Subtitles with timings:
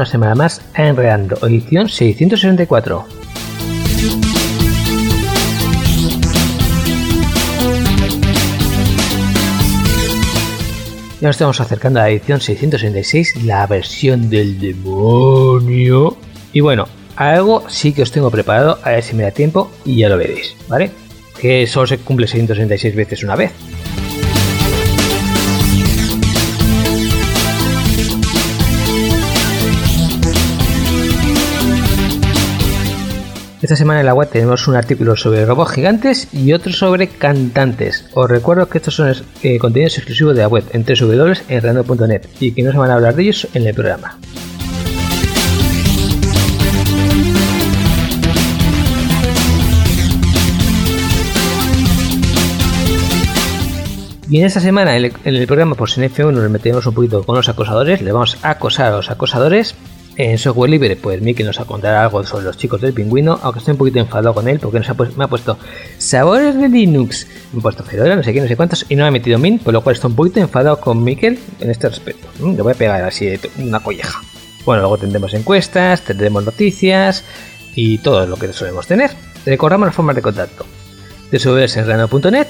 [0.00, 3.04] Una semana más a Enredando, edición 664.
[11.20, 16.16] Ya nos estamos acercando a la edición 666, la versión del demonio.
[16.54, 19.98] Y bueno, algo sí que os tengo preparado, a ver si me da tiempo y
[19.98, 20.92] ya lo veréis, ¿vale?
[21.38, 23.52] Que solo se cumple 666 veces una vez.
[33.70, 38.04] Esta semana en la web tenemos un artículo sobre robots gigantes y otro sobre cantantes.
[38.14, 42.64] Os recuerdo que estos son eh, contenidos exclusivos de la web en www.enredando.net y que
[42.64, 44.18] no se van a hablar de ellos en el programa.
[54.28, 57.48] Y en esta semana en el, programa por F1 nos metemos un poquito con los
[57.48, 59.76] acosadores, le vamos a acosar a los acosadores
[60.28, 63.38] en software libre, pues Miki nos va a contar algo sobre los chicos del pingüino,
[63.42, 64.80] aunque estoy un poquito enfadado con él porque
[65.16, 65.58] me ha puesto
[65.98, 69.04] sabores de Linux, me ha puesto Fedora, no sé qué, no sé cuántos, y no
[69.04, 71.88] me ha metido Min, por lo cual estoy un poquito enfadado con Mikel en este
[71.88, 72.28] respecto.
[72.40, 74.20] Mm, le voy a pegar así una colleja.
[74.64, 77.24] Bueno, luego tendremos encuestas, tendremos noticias
[77.74, 79.10] y todo lo que solemos tener.
[79.46, 80.66] Recordamos las formas de contacto.
[81.30, 82.48] De en rano.net,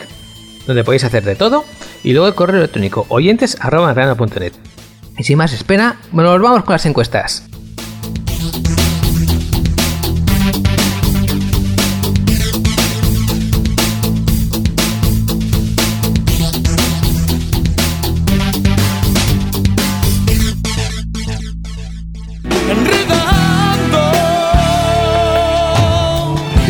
[0.66, 1.64] donde podéis hacer de todo,
[2.02, 3.56] y luego el correo electrónico oyentes
[5.19, 7.50] Y sin más espera, bueno, nos vamos con las encuestas.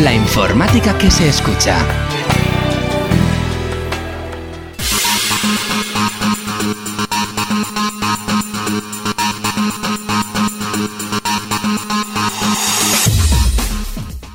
[0.03, 1.77] La informática que se escucha.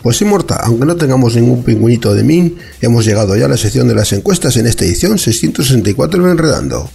[0.03, 3.57] Pues sí, Morta, aunque no tengamos ningún pingüinito de Min, hemos llegado ya a la
[3.57, 6.91] sección de las encuestas en esta edición 664 de Enredando.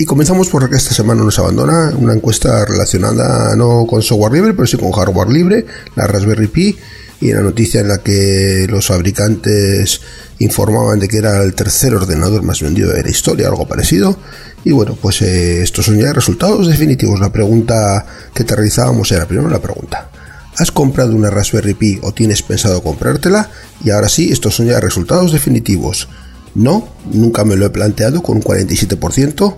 [0.00, 4.54] Y comenzamos por que esta semana nos abandona una encuesta relacionada no con software libre,
[4.54, 5.66] pero sí con hardware libre,
[5.96, 6.78] la Raspberry Pi,
[7.20, 10.00] y la noticia en la que los fabricantes
[10.38, 14.16] informaban de que era el tercer ordenador más vendido de la historia, algo parecido.
[14.64, 17.18] Y bueno, pues eh, estos son ya resultados definitivos.
[17.18, 20.10] La pregunta que te realizábamos era primero la pregunta.
[20.58, 23.50] ¿Has comprado una Raspberry Pi o tienes pensado comprártela?
[23.82, 26.08] Y ahora sí, estos son ya resultados definitivos.
[26.54, 29.56] No, nunca me lo he planteado con un 47%.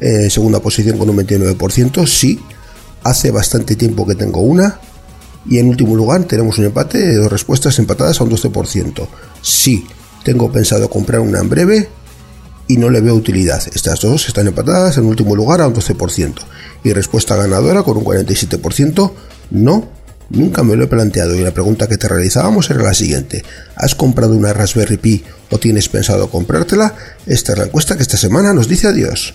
[0.00, 2.40] Eh, segunda posición con un 29%, sí.
[3.02, 4.80] Hace bastante tiempo que tengo una.
[5.46, 9.06] Y en último lugar tenemos un empate de dos respuestas empatadas a un 12%.
[9.42, 9.86] Sí,
[10.22, 11.88] tengo pensado comprar una en breve
[12.66, 13.62] y no le veo utilidad.
[13.74, 16.34] Estas dos están empatadas en último lugar a un 12%.
[16.84, 19.12] Y respuesta ganadora con un 47%.
[19.50, 19.88] No,
[20.30, 21.34] nunca me lo he planteado.
[21.34, 23.44] Y la pregunta que te realizábamos era la siguiente.
[23.76, 26.94] ¿Has comprado una Raspberry Pi o tienes pensado comprártela?
[27.26, 29.34] Esta es la encuesta que esta semana nos dice adiós.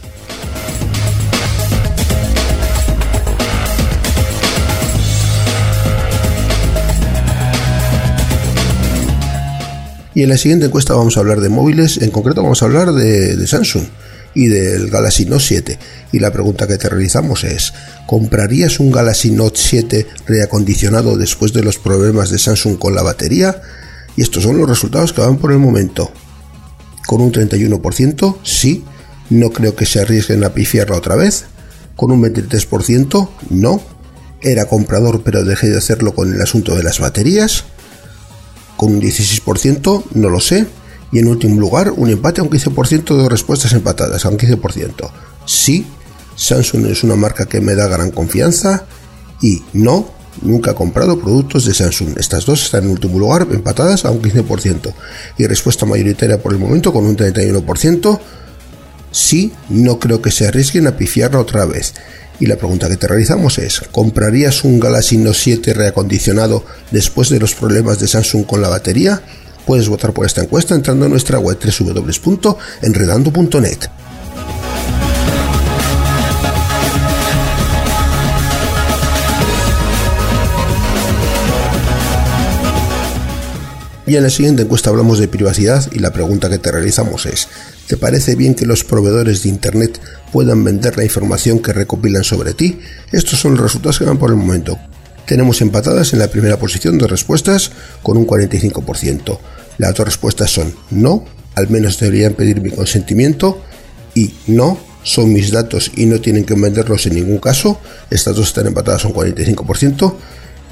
[10.16, 12.94] Y en la siguiente encuesta vamos a hablar de móviles, en concreto vamos a hablar
[12.94, 13.84] de, Samsung.
[14.36, 15.80] Y del Galaxy Note 7.
[16.12, 17.74] Y la pregunta que te realizamos es,
[18.06, 23.62] ¿comprarías un Galaxy Note 7 reacondicionado después de los problemas de Samsung con la batería?
[24.16, 26.12] Y estos son los resultados que van por el momento.
[27.08, 28.84] Con un 31%, sí,
[29.30, 31.46] no creo que se arriesguen a pifiarla otra vez.
[31.96, 33.82] Con un 23%, no.
[34.42, 37.64] Era comprador pero dejé de hacerlo con el asunto de las baterías.
[38.76, 40.68] Con un 16%, no lo sé.
[41.12, 45.12] Y en último lugar, un empate a un 15% de respuestas empatadas, a un 15%.
[45.46, 45.86] Sí,
[46.36, 48.86] Samsung es una marca que me da gran confianza.
[49.42, 50.10] Y no,
[50.42, 52.18] nunca he comprado productos de Samsung.
[52.18, 54.94] Estas dos están en último lugar, empatadas a un 15%.
[55.38, 58.20] Y respuesta mayoritaria por el momento con un 31%.
[59.12, 61.94] Sí, no creo que se arriesguen a pifiarla otra vez.
[62.40, 67.40] Y la pregunta que te realizamos es, ¿comprarías un Galaxy Note 7 reacondicionado después de
[67.40, 69.22] los problemas de Samsung con la batería?
[69.66, 73.90] Puedes votar por esta encuesta entrando a nuestra web www.enredando.net.
[84.08, 87.48] Y en la siguiente encuesta hablamos de privacidad y la pregunta que te realizamos es,
[87.88, 90.00] ¿te parece bien que los proveedores de Internet
[90.32, 92.80] puedan vender la información que recopilan sobre ti?
[93.12, 94.78] Estos son los resultados que van por el momento.
[95.26, 97.72] Tenemos empatadas en la primera posición de respuestas
[98.04, 99.40] con un 45%.
[99.78, 101.26] Las dos respuestas son no,
[101.56, 103.62] al menos deberían pedir mi consentimiento
[104.14, 107.80] y no, son mis datos y no tienen que venderlos en ningún caso.
[108.10, 110.14] Estas dos están empatadas un 45%.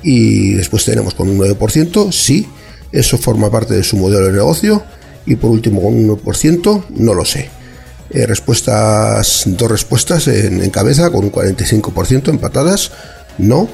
[0.05, 2.45] Y después tenemos con un 9% sí
[2.93, 4.83] eso forma parte de su modelo de negocio.
[5.25, 7.49] Y por último, con un 1%, no lo sé.
[8.11, 12.91] Eh, respuestas, dos respuestas en, cabeza, con un 45% empatadas.
[13.39, 13.67] No,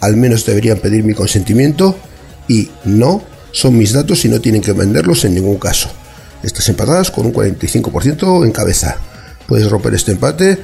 [0.00, 1.96] al menos deberían pedir mi consentimiento.
[2.48, 5.90] Y no, son mis datos y no tienen que venderlos en ningún caso.
[6.42, 8.96] Estas empatadas con un 45% en cabeza.
[9.46, 10.58] Puedes romper este empate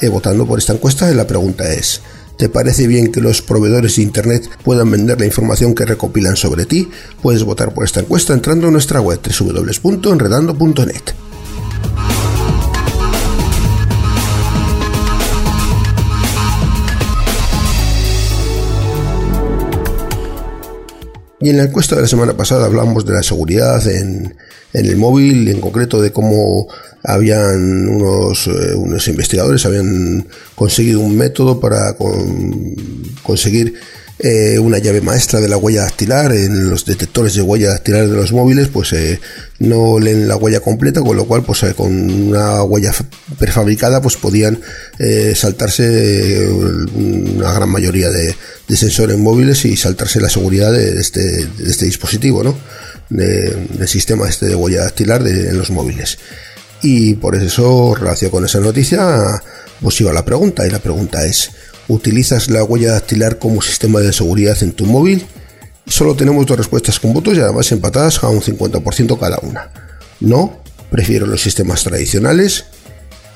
[0.00, 2.00] eh, votando por esta encuesta y la pregunta es,
[2.36, 6.66] ¿Te parece bien que los proveedores de Internet puedan vender la información que recopilan sobre
[6.66, 6.90] ti?
[7.22, 11.02] Puedes votar por esta encuesta entrando a nuestra web www.enredando.net.
[21.40, 24.34] Y en la encuesta de la semana pasada hablamos de la seguridad en,
[24.72, 26.66] en el móvil, en concreto de cómo
[27.02, 31.96] habían unos, eh, unos investigadores habían conseguido un método para
[33.22, 33.74] conseguir
[34.18, 38.16] eh, una llave maestra de la huella dactilar en los detectores de huella dactilar de
[38.16, 39.20] los móviles pues eh,
[39.58, 42.92] no leen la huella completa con lo cual pues con una huella
[43.38, 44.60] prefabricada pues podían
[45.34, 48.34] saltarse una gran mayoría de,
[48.74, 52.56] sensores móviles y saltarse la seguridad de este, este dispositivo ¿no?
[53.10, 56.18] del sistema este de huella dactilar de, en los móviles
[56.82, 59.42] y por eso, relacionado con esa noticia,
[59.80, 60.66] pues iba la pregunta.
[60.66, 61.50] Y la pregunta es,
[61.88, 65.26] ¿utilizas la huella dactilar como sistema de seguridad en tu móvil?
[65.86, 69.70] Solo tenemos dos respuestas con votos y además empatadas a un 50% cada una.
[70.20, 70.60] No,
[70.90, 72.64] prefiero los sistemas tradicionales.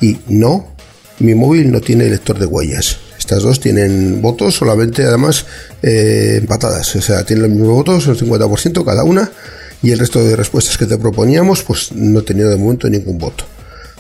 [0.01, 0.75] Y no,
[1.21, 2.99] mi móvil no tiene lector de huellas.
[3.19, 5.45] Estas dos tienen votos solamente además
[5.83, 6.97] eh, empatadas.
[6.97, 9.31] O sea, tienen los mismos votos, el 50% cada una
[9.83, 13.19] y el resto de respuestas que te proponíamos pues no he tenido de momento ningún
[13.19, 13.45] voto.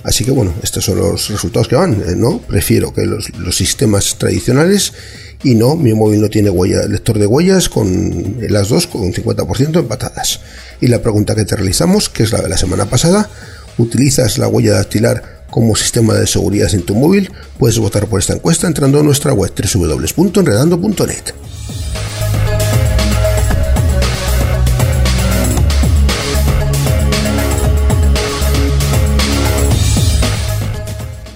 [0.02, 2.38] Así que bueno, estos son los resultados que van, eh, ¿no?
[2.38, 4.92] Prefiero que los, sistemas tradicionales
[5.42, 9.12] y no, mi móvil no tiene huella, lector de huellas con las dos con un
[9.12, 10.40] 50% empatadas.
[10.80, 13.28] Y la pregunta que te realizamos, que es la de la semana pasada,
[13.76, 17.30] ¿utilizas la huella dactilar como sistema de seguridad en tu móvil?
[17.59, 21.35] Puedes votar por esta encuesta entrando a nuestra web www.enredando.net.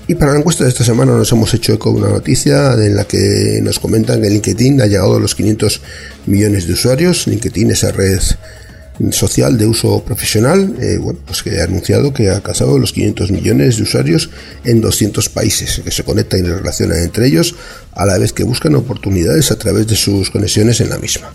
[0.07, 2.95] Y para la encuesta de esta semana nos hemos hecho eco de una noticia en
[2.95, 5.81] la que nos comentan que LinkedIn ha llegado a los 500
[6.27, 7.27] millones de usuarios.
[7.27, 8.21] LinkedIn, esa red
[9.11, 13.31] social de uso profesional, eh, bueno, pues que ha anunciado que ha alcanzado los 500
[13.31, 14.29] millones de usuarios
[14.65, 17.57] en 200 países, que se conectan y relacionan entre ellos
[17.93, 21.33] a la vez que buscan oportunidades a través de sus conexiones en la misma.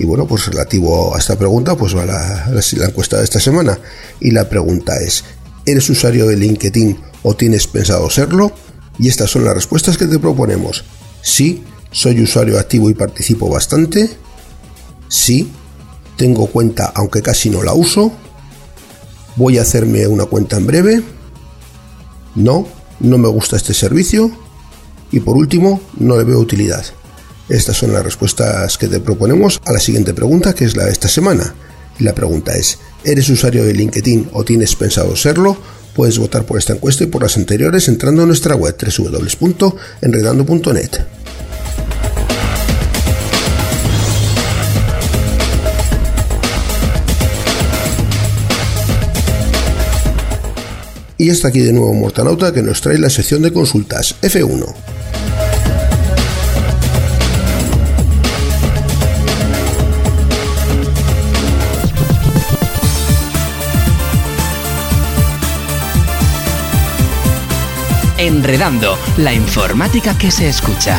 [0.00, 3.78] Y bueno, pues relativo a esta pregunta, pues va la, la encuesta de esta semana.
[4.18, 5.24] Y la pregunta es,
[5.66, 8.52] ¿eres usuario de LinkedIn o tienes pensado serlo?
[8.98, 10.84] Y estas son las respuestas que te proponemos.
[11.22, 14.10] Sí, soy usuario activo y participo bastante.
[15.08, 15.50] Sí,
[16.16, 18.12] tengo cuenta aunque casi no la uso.
[19.36, 21.02] Voy a hacerme una cuenta en breve.
[22.34, 22.66] No,
[23.00, 24.30] no me gusta este servicio.
[25.10, 26.84] Y por último, no le veo utilidad.
[27.48, 30.92] Estas son las respuestas que te proponemos a la siguiente pregunta, que es la de
[30.92, 31.54] esta semana.
[31.98, 35.58] Y la pregunta es, ¿eres usuario de LinkedIn o tienes pensado serlo?
[35.94, 40.90] Puedes votar por esta encuesta y por las anteriores entrando a nuestra web www.enredando.net.
[51.18, 54.74] Y está aquí de nuevo Mortalauta que nos trae la sección de consultas F1.
[68.22, 70.98] Enredando, la informática que se escucha.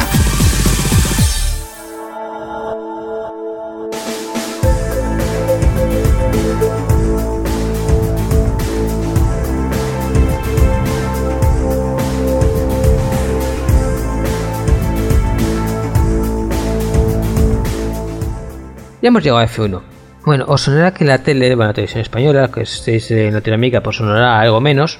[18.99, 19.79] Ya hemos llegado a F1.
[20.25, 23.97] Bueno, os sonará que la tele, bueno, la televisión española, que estéis en Latinoamérica, pues
[23.97, 24.99] sonará algo menos.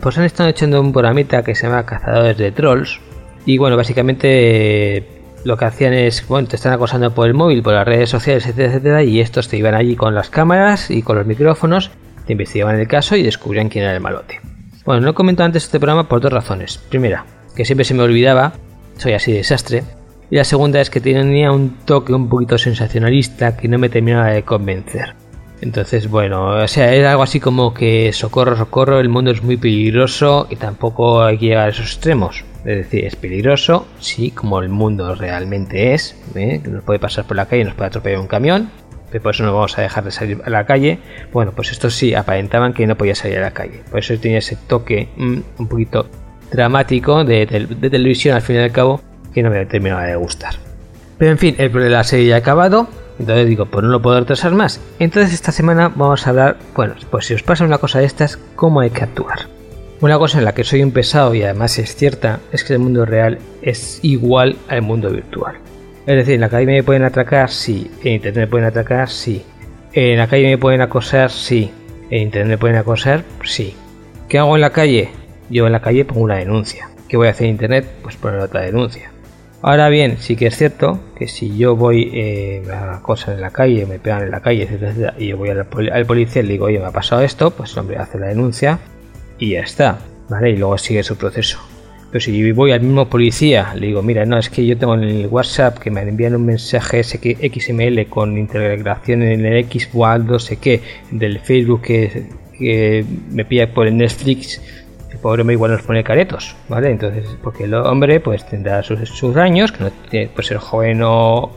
[0.00, 3.00] Pues han estado echando un programita que se llama Cazadores de Trolls.
[3.46, 7.62] Y bueno, básicamente eh, lo que hacían es, bueno, te están acosando por el móvil,
[7.62, 11.16] por las redes sociales, etcétera, y estos te iban allí con las cámaras y con
[11.16, 11.90] los micrófonos,
[12.26, 14.40] te investigaban el caso y descubrían quién era el malote.
[14.84, 16.78] Bueno, no he comentado antes este programa por dos razones.
[16.88, 17.24] Primera,
[17.54, 18.54] que siempre se me olvidaba,
[18.96, 19.84] soy así de desastre,
[20.30, 24.30] y la segunda es que tenía un toque un poquito sensacionalista que no me terminaba
[24.30, 25.14] de convencer.
[25.60, 29.56] Entonces, bueno, o sea, era algo así como que socorro, socorro, el mundo es muy
[29.56, 32.44] peligroso y tampoco hay que llegar a esos extremos.
[32.64, 36.60] Es decir, es peligroso, sí, como el mundo realmente es, ¿eh?
[36.64, 38.70] nos puede pasar por la calle, nos puede atropellar un camión,
[39.10, 40.98] pero por eso no vamos a dejar de salir a la calle.
[41.32, 43.82] Bueno, pues estos sí aparentaban que no podía salir a la calle.
[43.90, 46.08] Por eso tenía ese toque mm, un poquito
[46.50, 49.00] dramático de, de televisión al fin y al cabo
[49.32, 50.54] que no me terminaba de gustar.
[51.18, 52.88] Pero en fin, el de la serie ya ha acabado.
[53.18, 54.80] Entonces digo, pues no lo puedo retrasar más.
[54.98, 58.38] Entonces esta semana vamos a hablar, bueno, pues si os pasa una cosa de estas,
[58.56, 59.48] ¿cómo hay que actuar?
[60.00, 62.80] Una cosa en la que soy un pesado y además es cierta es que el
[62.80, 65.56] mundo real es igual al mundo virtual.
[66.06, 67.90] Es decir, en la calle me pueden atracar, sí.
[68.02, 69.42] En internet me pueden atracar, sí.
[69.94, 71.70] En la calle me pueden acosar, sí.
[72.10, 73.74] En internet me pueden acosar, sí.
[74.28, 75.10] ¿Qué hago en la calle?
[75.48, 76.90] Yo en la calle pongo una denuncia.
[77.08, 77.86] ¿Qué voy a hacer en internet?
[78.02, 79.13] Pues poner otra denuncia.
[79.66, 83.48] Ahora bien, sí que es cierto que si yo voy eh, a cosas en la
[83.48, 85.64] calle, me pegan en la calle, etcétera, y yo voy al,
[86.04, 88.78] policía y le digo, oye, me ha pasado esto, pues el hombre hace la denuncia
[89.38, 90.50] y ya está, ¿vale?
[90.50, 91.60] Y luego sigue su proceso.
[92.12, 95.04] Pero si voy al mismo policía, le digo, mira, no, es que yo tengo en
[95.04, 100.58] el WhatsApp que me envían un mensaje XML con integración en el X, no sé
[100.58, 102.26] qué, del Facebook que,
[102.58, 104.60] que me pilla por el Netflix
[105.24, 106.90] pobre hombre igual nos pone caretos, ¿vale?
[106.90, 111.00] Entonces, porque el hombre pues tendrá sus, sus años, que no tiene por ser joven
[111.02, 111.50] o,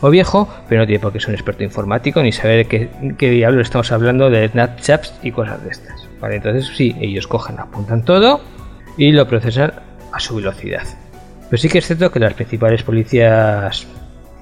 [0.00, 3.30] o, viejo, pero no tiene por qué ser un experto informático ni saber qué, qué
[3.30, 6.34] diablos estamos hablando de Snapchats y cosas de estas, ¿vale?
[6.34, 8.40] Entonces, sí, ellos cogen, apuntan todo
[8.96, 9.74] y lo procesan
[10.12, 10.82] a su velocidad.
[11.48, 13.86] Pero sí que es cierto que las principales policías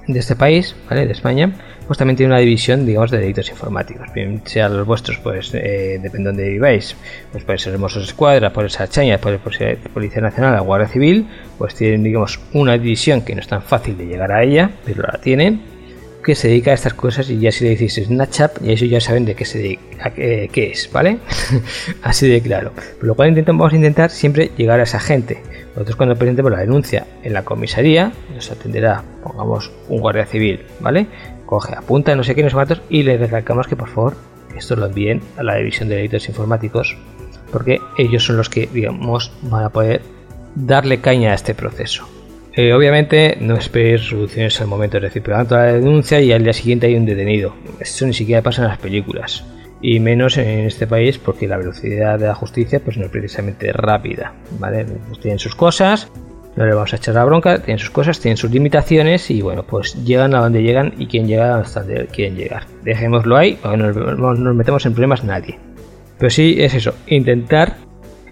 [0.07, 1.05] de este país, ¿vale?
[1.05, 1.53] De España,
[1.87, 4.11] pues también tiene una división, digamos, de delitos informáticos.
[4.13, 6.95] Bien sean los vuestros, pues eh, depende de donde viváis.
[7.31, 9.39] Pues puede ser Hermosos Escuadra, por esa chaña, por el
[9.93, 11.27] Policía Nacional, la Guardia Civil,
[11.57, 15.03] pues tienen, digamos, una división que no es tan fácil de llegar a ella, pero
[15.03, 15.61] la tienen,
[16.27, 18.99] que se dedica a estas cosas y ya si le decís Snapchat, y eso ya
[18.99, 21.19] saben de qué se dedica, qué, qué es, ¿vale?
[22.03, 22.73] Así de claro.
[22.99, 25.41] Por lo cual intentamos vamos a intentar siempre llegar a esa gente.
[25.69, 31.07] Nosotros cuando presentemos la denuncia en la comisaría, nos atenderá, pongamos, un guardia civil, ¿vale?
[31.47, 34.13] Coge, apunta no sé qué, no sé cuántos, y le recalcamos que por favor
[34.55, 36.95] esto lo envíen a la división de delitos informáticos,
[37.51, 40.01] porque ellos son los que, digamos, van a poder
[40.55, 42.07] darle caña a este proceso.
[42.53, 46.53] Eh, obviamente no esperéis soluciones al momento, es decir, pero la denuncia y al día
[46.53, 47.53] siguiente hay un detenido.
[47.79, 49.45] Eso ni siquiera pasa en las películas.
[49.79, 53.71] Y menos en este país porque la velocidad de la justicia pues no es precisamente
[53.71, 54.33] rápida.
[54.57, 54.85] ¿vale?
[55.07, 56.09] Pues tienen sus cosas,
[56.57, 59.63] no le vamos a echar la bronca, tienen sus cosas, tienen sus limitaciones y bueno,
[59.63, 62.63] pues llegan a donde llegan y quien llega hasta donde quieren llegar.
[62.83, 65.59] Dejémoslo ahí, no nos, metemos en problemas nadie.
[66.17, 67.77] Pero sí es eso, intentar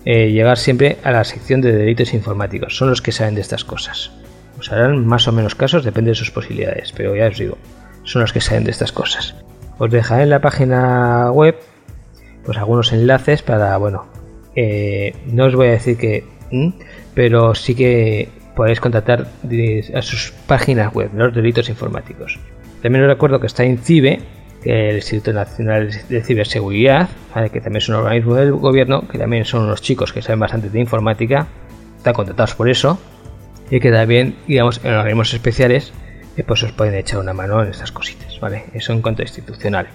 [0.06, 3.64] eh, llegar siempre a la sección de delitos informáticos, son los que saben de estas
[3.64, 4.12] cosas.
[4.58, 7.60] Os harán más o menos casos, depende de sus posibilidades, pero ya os digo,
[8.04, 9.36] son los que saben de estas cosas.
[9.78, 11.58] Os dejaré en la página web
[12.44, 14.08] pues algunos enlaces para, bueno,
[14.56, 16.24] eh, no os voy a decir que
[17.16, 19.26] pero sí que podéis contactar
[19.94, 22.40] a sus páginas web, los delitos informáticos.
[22.84, 24.20] También os recuerdo que está que es
[24.64, 27.10] el Instituto Nacional de Ciberseguridad,
[27.52, 30.70] que también es un organismo del gobierno, que también son unos chicos que saben bastante
[30.70, 31.48] de informática,
[31.98, 33.00] están contratados por eso,
[33.70, 35.92] y que también, digamos, en organismos especiales,
[36.46, 38.66] pues os pueden echar una mano en estas cositas, ¿vale?
[38.74, 39.88] Eso en cuanto a institucional.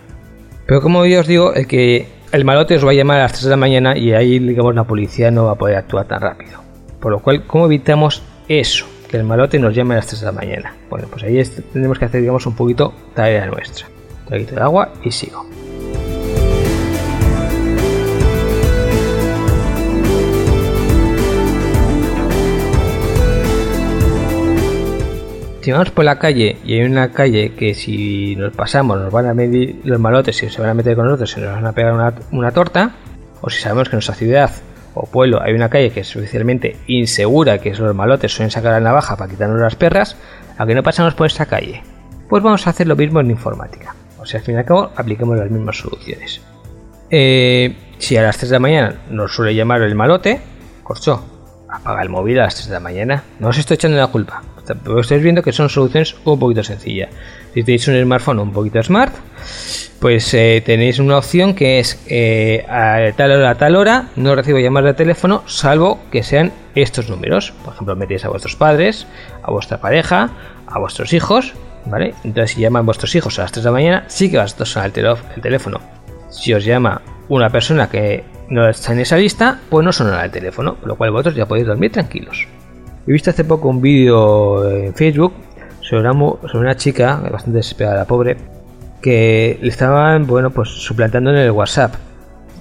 [0.66, 3.32] Pero como yo os digo, el que el malote os va a llamar a las
[3.32, 6.20] 3 de la mañana y ahí, digamos, la policía no va a poder actuar tan
[6.20, 6.62] rápido.
[7.00, 8.86] Por lo cual, ¿cómo evitamos eso?
[9.08, 10.74] Que el malote nos llame a las 3 de la mañana.
[10.88, 11.42] Bueno, pues ahí
[11.72, 13.86] tenemos que hacer, digamos, un poquito tarea nuestra.
[14.24, 15.46] Un poquito de agua y sigo.
[25.62, 29.26] si vamos por la calle y hay una calle que si nos pasamos nos van
[29.26, 31.72] a medir los malotes y se van a meter con nosotros y nos van a
[31.72, 32.92] pegar una, torta,
[33.40, 34.50] o si sabemos que nuestra ciudad
[34.94, 38.80] o pueblo hay una calle que es especialmente insegura, que los malotes suelen sacar la
[38.80, 40.16] navaja para quitarnos las perras,
[40.58, 41.82] aunque no pasamos por esa calle,
[42.28, 43.94] pues vamos a hacer lo mismo en informática.
[44.18, 46.40] O sea, al fin y al cabo, apliquemos las mismas soluciones.
[47.10, 50.40] Eh, si a las 3 de la mañana nos suele llamar el malote,
[50.82, 51.24] corcho,
[51.68, 53.24] apaga el móvil a las 3 de la mañana.
[53.38, 54.42] No os estoy echando la culpa.
[54.74, 57.10] Pero estáis viendo que son soluciones un poquito sencillas.
[57.54, 59.14] Si tenéis un smartphone un poquito smart,
[60.00, 64.34] pues eh, tenéis una opción que es eh, a tal hora a tal hora no
[64.34, 67.52] recibo llamadas de teléfono salvo que sean estos números.
[67.64, 69.06] Por ejemplo, metéis a vuestros padres,
[69.42, 70.30] a vuestra pareja,
[70.66, 71.52] a vuestros hijos,
[71.86, 72.14] ¿vale?
[72.24, 74.64] Entonces si llaman vuestros hijos a las 3 de la mañana, sí que vas a
[74.64, 75.80] sonar el teléfono.
[76.30, 80.30] Si os llama una persona que no está en esa lista, pues no sonará el
[80.30, 82.46] teléfono, por lo cual vosotros ya podéis dormir tranquilos.
[83.10, 85.32] He visto hace poco un vídeo en Facebook
[85.80, 88.36] sobre una, chica, bastante desesperada, pobre,
[89.02, 91.96] que le estaban, bueno, pues suplantando en el WhatsApp.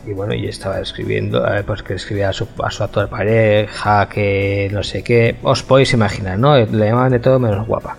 [0.08, 4.72] Y bueno, y estaba escribiendo, pues que escribía a su, a su actual pareja, que
[4.74, 5.36] no sé qué.
[5.44, 6.58] Os podéis imaginar, ¿no?
[6.58, 7.98] Le llamaban de todo menos guapa.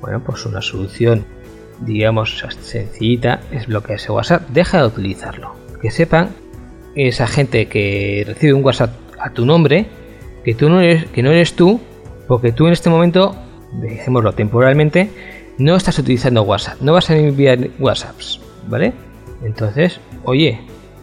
[0.00, 1.24] Bueno, pues una solución,
[1.82, 4.42] digamos, sencillita es bloquear ese WhatsApp.
[4.48, 5.54] Deja de utilizarlo.
[5.80, 6.30] Que sepan,
[6.96, 8.90] esa gente que recibe un WhatsApp
[9.20, 9.86] a tu nombre,
[10.46, 11.80] que tú no eres, que no eres tú,
[12.28, 13.34] porque tú en este momento,
[13.72, 15.10] dejémoslo temporalmente,
[15.58, 18.92] no estás utilizando WhatsApp, no vas a enviar WhatsApps, ¿vale?
[19.42, 20.60] Entonces, oye,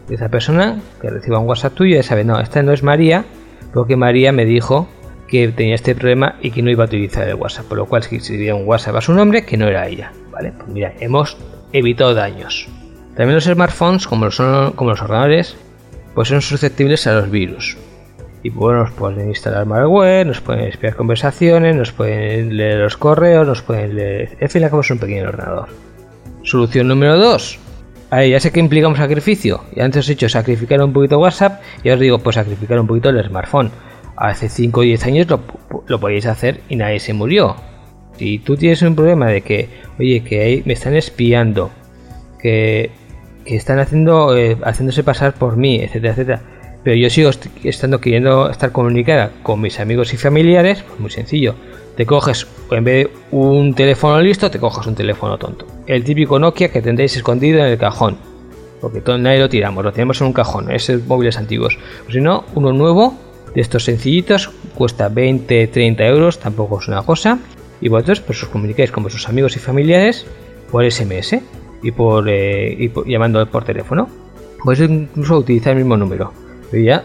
[0.09, 3.25] esa persona que reciba un WhatsApp tuyo ya sabe, no, esta no es María,
[3.73, 4.88] porque María me dijo
[5.27, 8.01] que tenía este problema y que no iba a utilizar el WhatsApp, por lo cual
[8.03, 10.53] si escribía un WhatsApp a su nombre, que no era ella, ¿vale?
[10.58, 11.36] Pues mira, hemos
[11.73, 12.69] evitado daños.
[13.17, 15.58] También los smartphones, como, son, como los ordenadores,
[16.15, 17.75] pues son susceptibles a los virus
[18.43, 23.47] y bueno, nos pueden instalar malware, nos pueden espiar conversaciones, nos pueden leer los correos,
[23.47, 24.38] nos pueden leer...
[24.41, 25.69] En fin, acabamos un pequeño ordenador.
[26.43, 27.60] Solución número 2.
[28.10, 29.63] Ahí ya sé que implica un sacrificio.
[29.73, 32.86] Y antes os he dicho sacrificar un poquito WhatsApp y os digo pues sacrificar un
[32.86, 33.71] poquito el smartphone.
[34.17, 35.39] Hace 5 o 10 años lo,
[35.88, 37.56] lo podéis hacer y nadie se murió.
[38.17, 41.71] Si tú tienes un problema de que, oye, que ahí me están espiando,
[42.39, 42.91] que,
[43.45, 46.52] que están haciendo, eh, haciéndose pasar por mí, etcétera, etcétera
[46.84, 47.30] pero yo sigo
[47.63, 51.56] estando queriendo estar comunicada con mis amigos y familiares, pues muy sencillo.
[51.96, 55.65] Te coges, en vez de un teléfono listo, te coges un teléfono tonto.
[55.88, 58.17] El típico Nokia que tendréis escondido en el cajón.
[58.82, 61.78] Porque todo, nadie lo tiramos, lo tenemos en un cajón, esos móviles antiguos.
[62.10, 63.15] Si no, uno nuevo,
[63.56, 67.39] de estos sencillitos, cuesta 20, 30 euros, tampoco es una cosa.
[67.80, 70.26] Y vosotros pues os comunicáis con vuestros amigos y familiares
[70.69, 71.38] por SMS
[71.82, 74.10] y por, eh, y llamando por teléfono.
[74.63, 76.42] Podéis incluso utilizar el mismo número
[76.81, 77.03] ya,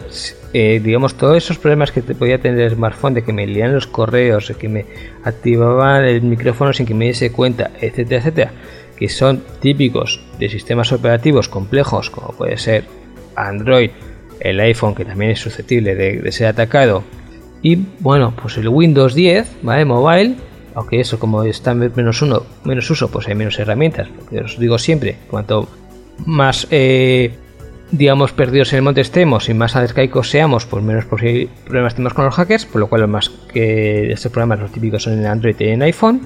[0.52, 3.74] eh, digamos, todos esos problemas que te podía tener el smartphone, de que me leían
[3.74, 4.86] los correos, de que me
[5.24, 8.52] activaban el micrófono sin que me diese cuenta, etcétera, etcétera,
[8.96, 12.84] que son típicos de sistemas operativos complejos, como puede ser
[13.36, 13.90] Android,
[14.40, 17.04] el iPhone, que también es susceptible de, ser atacado,
[17.60, 19.84] y bueno, pues el Windows 10, ¿vale?
[19.84, 20.36] Mobile,
[20.74, 24.78] aunque eso como está menos uno, menos uso, pues hay menos herramientas, porque os digo
[24.78, 25.68] siempre, cuanto
[26.24, 27.32] más eh,
[27.90, 32.24] digamos, perdidos en el monte estemos y más arcaicos seamos, pues menos problemas tenemos con
[32.24, 35.56] los hackers, por lo cual lo más que estos programas los típicos son en Android
[35.58, 36.20] y en iPhone.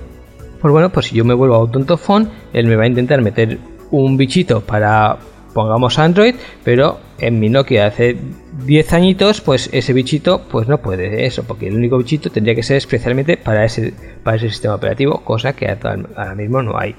[0.60, 2.86] Pues bueno, pues si yo me vuelvo a un tonto phone, él me va a
[2.86, 3.58] intentar meter
[3.90, 5.18] un bichito para,
[5.54, 8.16] pongamos Android, pero en mi Nokia hace
[8.64, 12.62] 10 añitos, pues ese bichito pues no puede eso, porque el único bichito tendría que
[12.62, 16.94] ser especialmente para ese, para ese sistema operativo, cosa que ahora mismo no hay.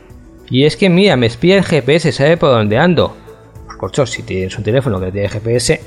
[0.50, 3.23] Y es que mira, me espía el GPS, sabe por dónde ando
[4.06, 5.82] si tienes un teléfono que tiene GPS,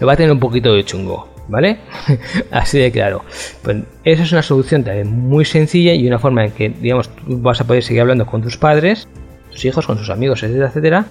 [0.00, 1.78] lo va a tener un poquito de chungo, ¿vale?
[2.50, 3.24] Así de claro.
[3.62, 7.60] Pues esa es una solución también muy sencilla y una forma en que, digamos, vas
[7.60, 9.08] a poder seguir hablando con tus padres,
[9.50, 11.06] tus hijos, con sus amigos, etcétera, etcétera.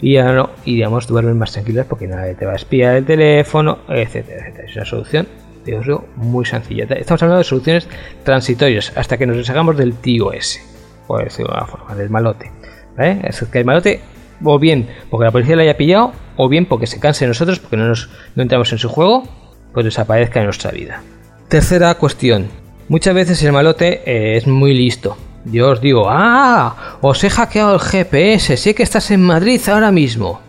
[0.00, 3.06] Y ya no, y digamos, duermen más tranquilos porque nadie te va a espiar el
[3.06, 4.68] teléfono, etcétera, etcétera.
[4.68, 5.26] Es una solución,
[5.64, 6.84] digo, muy sencilla.
[6.84, 7.88] Estamos hablando de soluciones
[8.22, 10.60] transitorias hasta que nos deshagamos del tío ese,
[11.06, 12.50] por decirlo de alguna forma, del malote.
[12.96, 13.20] ¿vale?
[13.24, 14.00] Es que el malote
[14.44, 17.58] o bien porque la policía la haya pillado, o bien porque se canse de nosotros,
[17.58, 19.24] porque no, nos, no entramos en su juego,
[19.72, 21.02] pues desaparezca en nuestra vida.
[21.48, 22.48] Tercera cuestión.
[22.88, 25.16] Muchas veces el malote eh, es muy listo.
[25.44, 29.92] Yo os digo, ah, os he hackeado el GPS, sé que estás en Madrid ahora
[29.92, 30.40] mismo.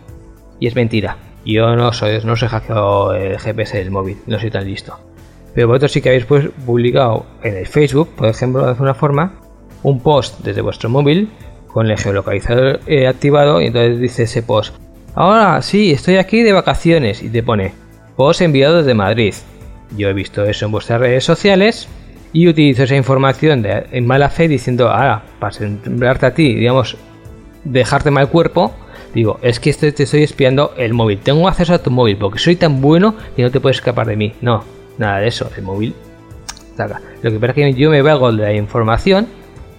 [0.58, 1.16] Y es mentira.
[1.44, 4.98] Yo no soy, no soy hackeado el GPS del móvil, no soy tan listo.
[5.54, 9.34] Pero vosotros sí que habéis pues, publicado en el Facebook, por ejemplo, de alguna forma,
[9.82, 11.30] un post desde vuestro móvil
[11.72, 14.74] con el geolocalizador eh, activado y entonces dice ese post.
[15.14, 17.72] Ahora sí, estoy aquí de vacaciones y te pone
[18.16, 19.34] post enviado desde Madrid.
[19.96, 21.88] Yo he visto eso en vuestras redes sociales
[22.32, 26.96] y utilizo esa información de, en mala fe diciendo, ahora, para sembrarte a ti, digamos,
[27.64, 28.74] dejarte mal cuerpo,
[29.14, 32.56] digo, es que te estoy espiando el móvil, tengo acceso a tu móvil porque soy
[32.56, 34.34] tan bueno que no te puedes escapar de mí.
[34.40, 34.62] No,
[34.98, 35.94] nada de eso, el móvil.
[37.22, 39.26] Lo que pasa es que yo me valgo de la información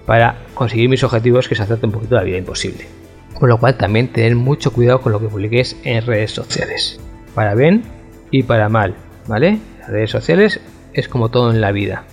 [0.10, 2.88] para conseguir mis objetivos que se hacerte un poquito la vida imposible.
[3.36, 7.00] Con lo cual también tener mucho cuidado con lo que publiques en redes sociales.
[7.36, 7.84] Para bien
[8.32, 8.96] y para mal,
[9.28, 9.60] ¿vale?
[9.78, 10.62] Las redes sociales
[10.94, 12.06] es como todo en la vida.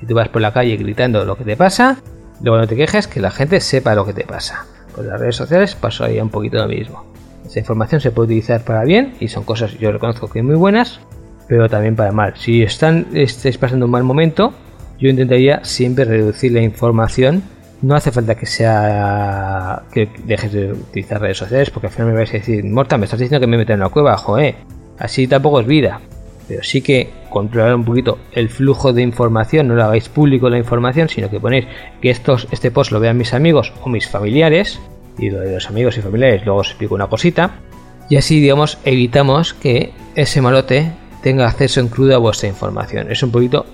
[0.00, 1.98] Si tú vas por la calle gritando lo que te pasa,
[2.40, 4.64] luego no te quejes que la gente sepa lo que te pasa.
[4.94, 7.04] Con las redes sociales pasó ahí un poquito lo mismo.
[7.44, 11.00] Esa información se puede utilizar para bien y son cosas yo reconozco que muy buenas,
[11.48, 12.32] pero también para mal.
[12.34, 14.54] Si están, estáis pasando un mal momento,
[15.02, 17.42] yo intentaría siempre reducir la información.
[17.82, 22.18] No hace falta que sea que dejes de utilizar redes sociales, porque al final me
[22.18, 24.54] vais a decir, Morta, me estás diciendo que me meto en la cueva, joder.
[25.00, 26.00] Así tampoco es vida.
[26.46, 30.58] Pero sí que controlar un poquito el flujo de información, no lo hagáis público la
[30.58, 31.66] información, sino que ponéis
[32.00, 34.78] que estos, este post lo vean mis amigos o mis familiares,
[35.18, 37.56] y lo de los amigos y familiares luego os explico una cosita,
[38.08, 43.10] y así digamos evitamos que ese malote tenga acceso en crudo a vuestra información.
[43.10, 43.66] Es un poquito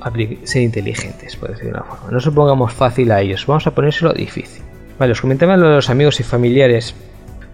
[0.45, 2.11] ser inteligentes, por decir de una forma.
[2.11, 4.63] No se pongamos fácil a ellos, vamos a ponérselo difícil.
[4.99, 6.95] Vale, os comentaba lo de los amigos y familiares,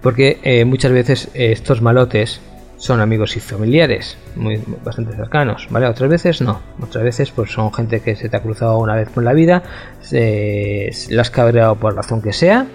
[0.02, 2.40] porque eh, muchas veces eh, estos malotes
[2.76, 5.86] son amigos y familiares, muy bastante cercanos, ¿vale?
[5.86, 9.08] Otras veces no, otras veces pues son gente que se te ha cruzado una vez
[9.10, 9.62] con la vida,
[10.00, 12.66] se, la has cabreado por razón que sea,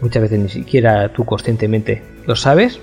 [0.00, 2.80] muchas veces ni siquiera tú conscientemente lo sabes,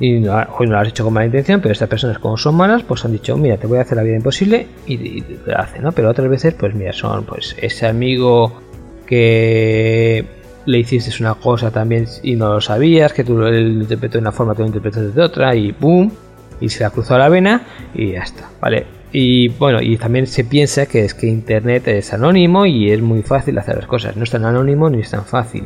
[0.00, 2.54] y no, hoy no lo has hecho con mala intención, pero estas personas como son
[2.54, 5.82] malas, pues han dicho, mira, te voy a hacer la vida imposible y, la hacen,
[5.82, 5.92] ¿no?
[5.92, 8.60] Pero otras veces, pues mira, son pues ese amigo
[9.06, 10.24] que
[10.66, 14.32] le hiciste una cosa también y no lo sabías, que tú lo interpretó de una
[14.32, 16.12] forma, tú lo interpretas de otra y ¡boom!
[16.60, 18.86] Y se la cruzó a la vena y ya está, ¿vale?
[19.12, 23.22] Y bueno, y también se piensa que es que Internet es anónimo y es muy
[23.22, 24.16] fácil hacer las cosas.
[24.16, 25.64] No es tan anónimo ni es tan fácil.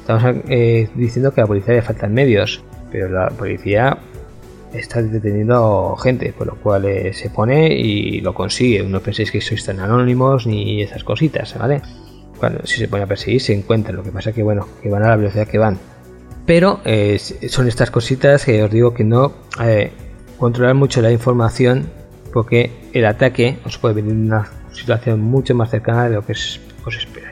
[0.00, 3.98] Estamos eh, diciendo que a la policía le faltan medios pero la policía
[4.72, 8.82] está deteniendo gente, por lo cual eh, se pone y lo consigue.
[8.82, 11.82] No penséis que sois tan anónimos ni esas cositas, ¿vale?
[12.38, 15.02] Cuando si se pone a perseguir se encuentran, lo que pasa que bueno, que van
[15.02, 15.78] a la velocidad que van.
[16.46, 19.92] Pero eh, son estas cositas que os digo que no eh,
[20.38, 21.86] controlar mucho la información
[22.32, 26.32] porque el ataque os puede venir en una situación mucho más cercana de lo que
[26.32, 27.30] os esperáis.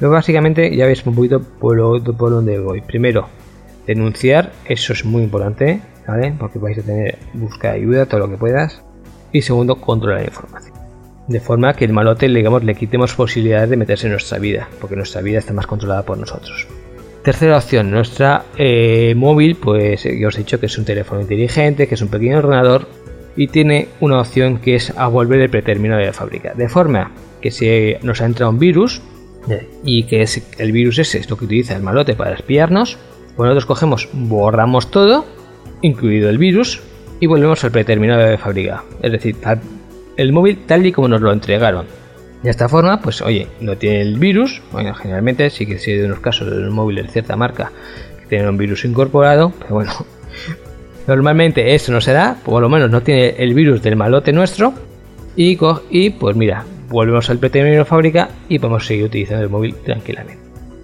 [0.00, 2.80] Pero básicamente ya veis un poquito por, lo, por donde voy.
[2.80, 3.28] Primero,
[3.86, 6.34] denunciar, eso es muy importante, ¿vale?
[6.38, 8.82] Porque vais a tener, buscar ayuda todo lo que puedas.
[9.32, 10.74] Y segundo, controlar la información.
[11.28, 14.96] De forma que el malote, digamos, le quitemos posibilidades de meterse en nuestra vida, porque
[14.96, 16.66] nuestra vida está más controlada por nosotros.
[17.22, 21.86] Tercera opción, nuestra eh, móvil, pues ya os he dicho que es un teléfono inteligente,
[21.86, 22.88] que es un pequeño ordenador
[23.36, 26.54] y tiene una opción que es a volver el preterminado de fábrica.
[26.54, 29.02] De forma que si nos ha entrado un virus
[29.84, 32.98] y que es el virus ese es lo que utiliza el malote para espiarnos,
[33.40, 35.24] pues nosotros cogemos, borramos todo,
[35.80, 36.82] incluido el virus,
[37.20, 38.84] y volvemos al predeterminado de fábrica.
[39.00, 39.34] Es decir,
[40.18, 41.86] el móvil tal y como nos lo entregaron.
[42.42, 44.60] De esta forma, pues oye, no tiene el virus.
[44.72, 47.72] Bueno, generalmente sí que sido de unos casos de un móvil de cierta marca
[48.20, 49.92] que tienen un virus incorporado, pero bueno,
[51.06, 54.74] normalmente eso no se da, por lo menos no tiene el virus del malote nuestro.
[55.34, 59.76] Y, y pues mira, volvemos al predeterminado de fábrica y podemos seguir utilizando el móvil
[59.76, 60.39] tranquilamente.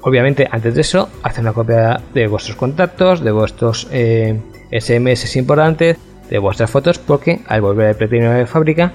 [0.07, 5.99] Obviamente, antes de eso, hace una copia de vuestros contactos, de vuestros SMS eh, importantes,
[6.31, 8.93] de vuestras fotos, porque al volver al predeterminado de fábrica,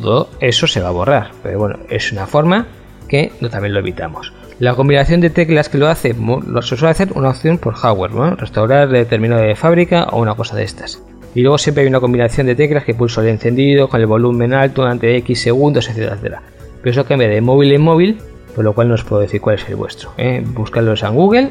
[0.00, 1.32] todo eso se va a borrar.
[1.42, 2.68] Pero bueno, es una forma
[3.08, 4.32] que también lo evitamos.
[4.60, 8.36] La combinación de teclas que lo hace, se suele hacer una opción por hardware, ¿no?
[8.36, 11.02] restaurar determinado de fábrica o una cosa de estas.
[11.34, 14.54] Y luego siempre hay una combinación de teclas que pulso el encendido con el volumen
[14.54, 16.42] alto durante X segundos, etcétera, etcétera.
[16.80, 18.18] Pero eso cambia de móvil en móvil
[18.54, 20.12] por lo cual no os puedo decir cuál es el vuestro.
[20.16, 20.42] ¿eh?
[20.44, 21.50] Buscadlos en Google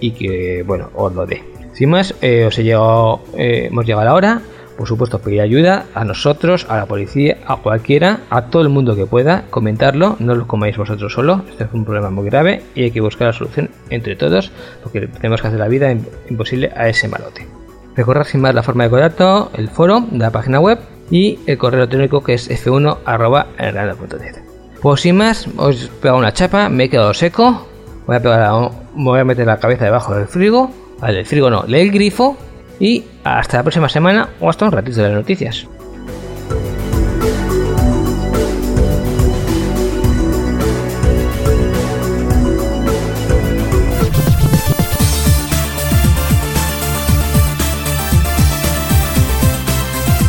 [0.00, 1.42] y que, bueno, os lo dé.
[1.72, 4.42] Sin más, eh, os he llegado, eh, hemos llegado a la hora.
[4.76, 8.96] Por supuesto, pedir ayuda a nosotros, a la policía, a cualquiera, a todo el mundo
[8.96, 10.16] que pueda, comentarlo.
[10.20, 11.44] No lo comáis vosotros solo.
[11.50, 14.50] Este es un problema muy grave y hay que buscar la solución entre todos
[14.82, 15.94] porque tenemos que hacer la vida
[16.30, 17.46] imposible a ese malote.
[17.94, 20.78] Recordad sin más la forma de contacto, el foro la página web
[21.10, 24.49] y el correo electrónico que es f1.net.
[24.80, 27.66] Pues sin más, os he pegado una chapa, me he quedado seco.
[28.06, 30.70] Voy a, pegar voy a meter la cabeza debajo del frigo.
[31.00, 32.36] Vale, el frigo no, el grifo.
[32.78, 35.66] Y hasta la próxima semana o hasta un ratito de las noticias.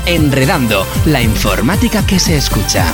[0.06, 2.94] Enredando, la informática que se escucha.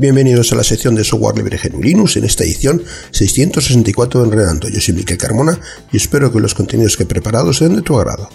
[0.00, 4.66] Bienvenidos a la sección de software libre Genulinus en esta edición 664 de Enredando.
[4.70, 5.60] Yo soy Miquel Carmona
[5.92, 8.30] y espero que los contenidos que he preparado sean de tu agrado.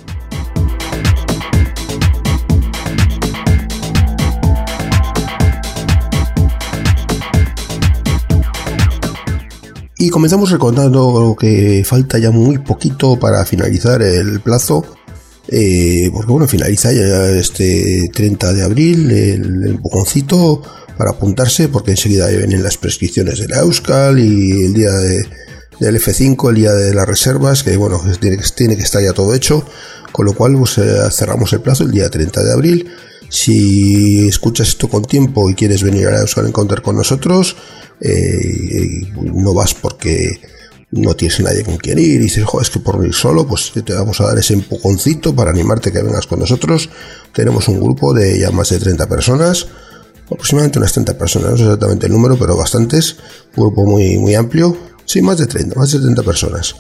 [9.98, 14.86] Y comenzamos recordando que falta ya muy poquito para finalizar el plazo.
[15.48, 20.62] Eh, porque bueno, finaliza ya este 30 de abril el empujoncito
[20.98, 26.50] para apuntarse, porque enseguida vienen las prescripciones de la Euskal y el día del F5,
[26.50, 29.66] el día de las reservas, que bueno, tiene, tiene que estar ya todo hecho,
[30.12, 32.92] con lo cual pues, eh, cerramos el plazo el día 30 de abril.
[33.30, 37.56] Si escuchas esto con tiempo y quieres venir a la Euskal Encounter con nosotros,
[38.00, 40.40] eh, no vas porque
[40.92, 43.72] no tienes nadie con quien ir y dices, joder, es que por ir solo, pues
[43.74, 46.90] te vamos a dar ese empujoncito para animarte que vengas con nosotros.
[47.34, 49.68] Tenemos un grupo de ya más de 30 personas,
[50.26, 53.18] aproximadamente unas 30 personas, no sé exactamente el número, pero bastantes,
[53.56, 56.76] grupo muy, muy amplio, sí, más de 30, más de 30 personas.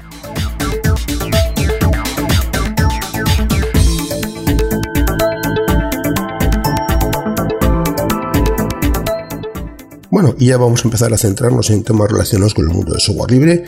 [10.10, 13.00] Bueno, y ya vamos a empezar a centrarnos en temas relacionados con el mundo del
[13.00, 13.64] software libre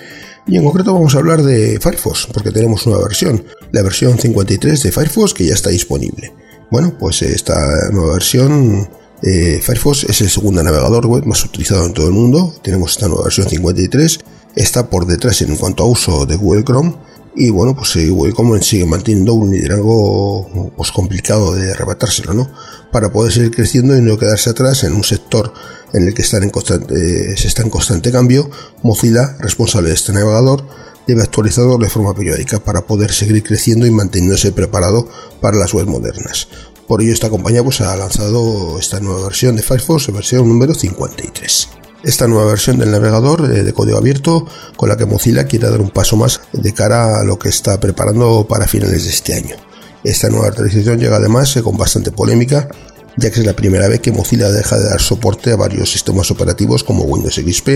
[0.46, 4.82] y en concreto vamos a hablar de Firefox porque tenemos una versión, la versión 53
[4.82, 6.32] de Firefox que ya está disponible.
[6.70, 8.88] Bueno, pues esta nueva versión
[9.22, 12.54] eh, Firefox es el segundo navegador web más utilizado en todo el mundo.
[12.62, 14.20] Tenemos esta nueva versión 53.
[14.54, 16.94] Está por detrás en cuanto a uso de Google Chrome.
[17.34, 22.50] Y bueno, pues eh, Google Chrome sigue manteniendo un liderazgo pues, complicado de arrebatárselo, ¿no?
[22.92, 25.52] Para poder seguir creciendo y no quedarse atrás en un sector
[25.92, 28.50] en el que están en constante, se está en constante cambio.
[28.82, 30.64] Mozilla, responsable de este navegador,
[31.08, 35.08] debe actualizarlo de forma periódica para poder seguir creciendo y manteniéndose preparado
[35.40, 36.48] para las webs modernas.
[36.88, 41.68] Por ello esta compañía pues, ha lanzado esta nueva versión de Firefox, versión número 53.
[42.02, 45.82] Esta nueva versión del navegador eh, de código abierto con la que Mozilla quiere dar
[45.82, 49.56] un paso más de cara a lo que está preparando para finales de este año.
[50.02, 52.68] Esta nueva actualización llega además eh, con bastante polémica,
[53.18, 56.30] ya que es la primera vez que Mozilla deja de dar soporte a varios sistemas
[56.30, 57.68] operativos como Windows XP,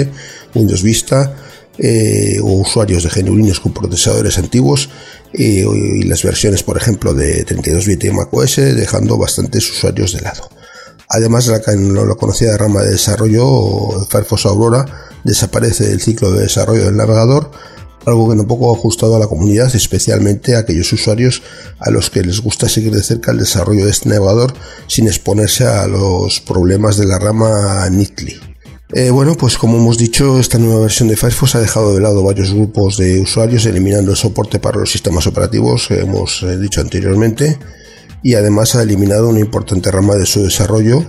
[0.55, 1.37] Windows Vista,
[1.78, 4.90] eh, o usuarios de genuinos con procesadores antiguos
[5.32, 10.20] eh, y las versiones, por ejemplo, de 32 bits de macOS, dejando bastantes usuarios de
[10.20, 10.48] lado.
[11.08, 14.87] Además, la, la conocida rama de desarrollo Firefox Aurora
[15.24, 17.50] desaparece del ciclo de desarrollo del navegador,
[18.06, 21.42] algo que no poco ajustado a la comunidad, especialmente a aquellos usuarios
[21.78, 24.54] a los que les gusta seguir de cerca el desarrollo de este navegador
[24.88, 28.52] sin exponerse a los problemas de la rama Nitly.
[28.94, 32.22] Eh, bueno, pues como hemos dicho, esta nueva versión de Firefox ha dejado de lado
[32.22, 36.83] varios grupos de usuarios, eliminando el soporte para los sistemas operativos que hemos eh, dicho
[36.83, 37.59] anteriormente,
[38.22, 41.07] y además ha eliminado una importante rama de su desarrollo,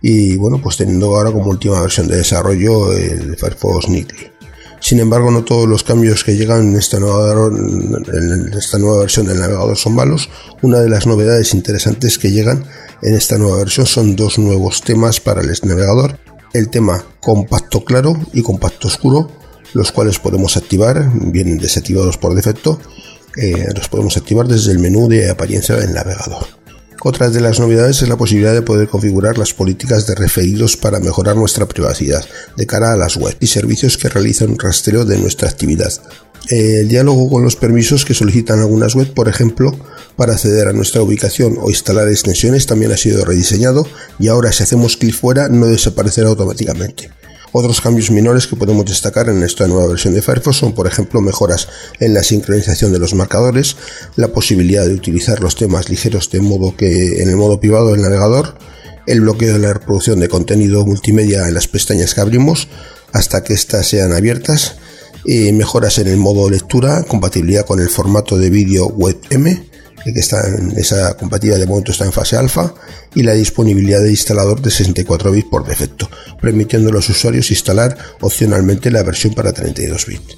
[0.00, 4.30] y bueno, pues teniendo ahora como última versión de desarrollo el Firefox Nightly.
[4.78, 9.26] Sin embargo, no todos los cambios que llegan en esta, nueva, en esta nueva versión
[9.26, 10.28] del navegador son malos.
[10.62, 12.62] Una de las novedades interesantes que llegan
[13.02, 16.20] en esta nueva versión son dos nuevos temas para el navegador
[16.58, 19.30] el tema compacto claro y compacto oscuro,
[19.74, 22.78] los cuales podemos activar, vienen desactivados por defecto,
[23.36, 26.46] eh, los podemos activar desde el menú de apariencia del navegador.
[27.02, 30.98] Otra de las novedades es la posibilidad de poder configurar las políticas de referidos para
[30.98, 32.24] mejorar nuestra privacidad
[32.56, 35.92] de cara a las webs y servicios que realizan un rastreo de nuestra actividad.
[36.48, 39.76] El diálogo con los permisos que solicitan algunas web, por ejemplo,
[40.14, 43.86] para acceder a nuestra ubicación o instalar extensiones también ha sido rediseñado
[44.20, 47.10] y ahora si hacemos clic fuera no desaparecerá automáticamente.
[47.50, 51.20] Otros cambios menores que podemos destacar en esta nueva versión de Firefox son, por ejemplo,
[51.20, 51.68] mejoras
[52.00, 53.76] en la sincronización de los marcadores,
[54.16, 58.02] la posibilidad de utilizar los temas ligeros de modo que en el modo privado del
[58.02, 58.58] navegador,
[59.06, 62.68] el bloqueo de la reproducción de contenido multimedia en las pestañas que abrimos
[63.12, 64.76] hasta que éstas sean abiertas,
[65.52, 69.66] mejoras en el modo lectura, compatibilidad con el formato de vídeo WebM,
[70.04, 72.74] que está en esa compatibilidad de momento está en fase alfa,
[73.14, 76.08] y la disponibilidad de instalador de 64 bits por defecto,
[76.40, 80.36] permitiendo a los usuarios instalar opcionalmente la versión para 32 bits.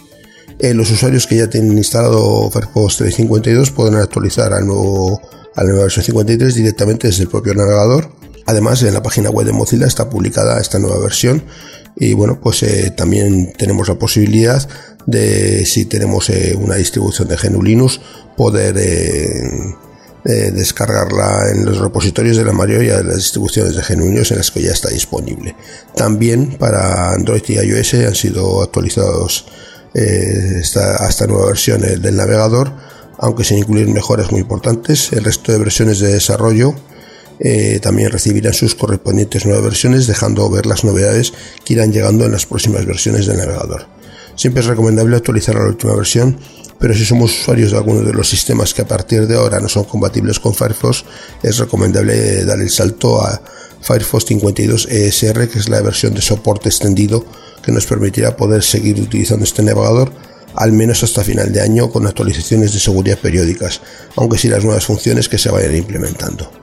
[0.60, 5.20] Eh, los usuarios que ya tienen instalado Firefox 352 podrán actualizar al nuevo,
[5.54, 8.10] a la nueva versión 53 directamente desde el propio navegador.
[8.46, 11.44] Además, en la página web de Mozilla está publicada esta nueva versión
[11.98, 14.66] y bueno, pues eh, también tenemos la posibilidad
[15.06, 18.00] de, si tenemos eh, una distribución de GNU Linux,
[18.36, 18.74] poder
[20.24, 24.62] descargarla en los repositorios de la mayoría de las distribuciones de GNU en las que
[24.62, 25.56] ya está disponible.
[25.96, 29.46] También para Android y iOS han sido actualizados
[29.94, 32.70] eh, esta, esta nueva versión del navegador,
[33.18, 35.12] aunque sin incluir mejoras muy importantes.
[35.12, 36.74] El resto de versiones de desarrollo
[37.40, 41.32] eh, también recibirán sus correspondientes nuevas versiones, dejando ver las novedades
[41.64, 43.86] que irán llegando en las próximas versiones del navegador.
[44.36, 46.38] Siempre es recomendable actualizar a la última versión
[46.78, 49.68] pero si somos usuarios de alguno de los sistemas que a partir de ahora no
[49.68, 51.04] son compatibles con Firefox,
[51.42, 53.40] es recomendable dar el salto a
[53.80, 57.24] Firefox 52 ESR, que es la versión de soporte extendido
[57.62, 60.12] que nos permitirá poder seguir utilizando este navegador
[60.54, 63.80] al menos hasta final de año con actualizaciones de seguridad periódicas,
[64.16, 66.57] aunque sí las nuevas funciones que se vayan implementando.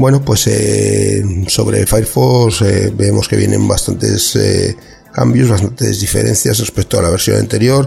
[0.00, 4.74] Bueno, pues eh, sobre Firefox eh, vemos que vienen bastantes eh,
[5.12, 7.86] cambios, bastantes diferencias respecto a la versión anterior.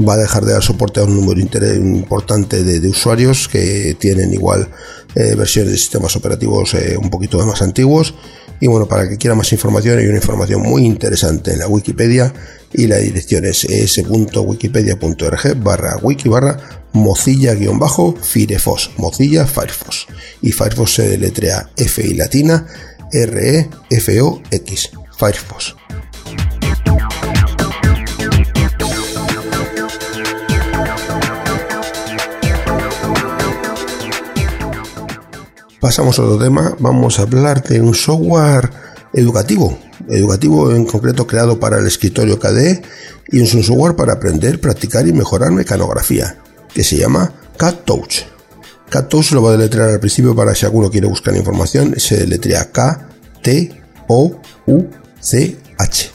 [0.00, 4.70] Va a dejar de dar soporte a un número importante de, usuarios que tienen igual
[5.14, 8.14] versiones de sistemas operativos un poquito más antiguos.
[8.58, 11.68] Y bueno, para el que quiera más información, hay una información muy interesante en la
[11.68, 12.32] Wikipedia
[12.72, 16.56] y la dirección es es.wikipedia.org barra wiki barra
[16.92, 20.06] mozilla-firefos, mozilla Firefox.
[20.42, 22.66] Y Firefox se deletrea F y latina
[23.12, 25.74] R E F O X, Firefox.
[35.80, 38.70] Pasamos a otro tema, vamos a hablar de un software
[39.14, 39.78] educativo,
[40.10, 42.82] educativo en concreto creado para el escritorio KDE
[43.28, 46.36] y un software para aprender, practicar y mejorar mecanografía,
[46.74, 48.22] que se llama Cat Touch.
[48.88, 52.16] Cat Touch lo voy a deletrear al principio para si alguno quiere buscar información, se
[52.16, 53.08] deletrea K
[53.42, 54.86] T O U
[55.20, 56.10] C H.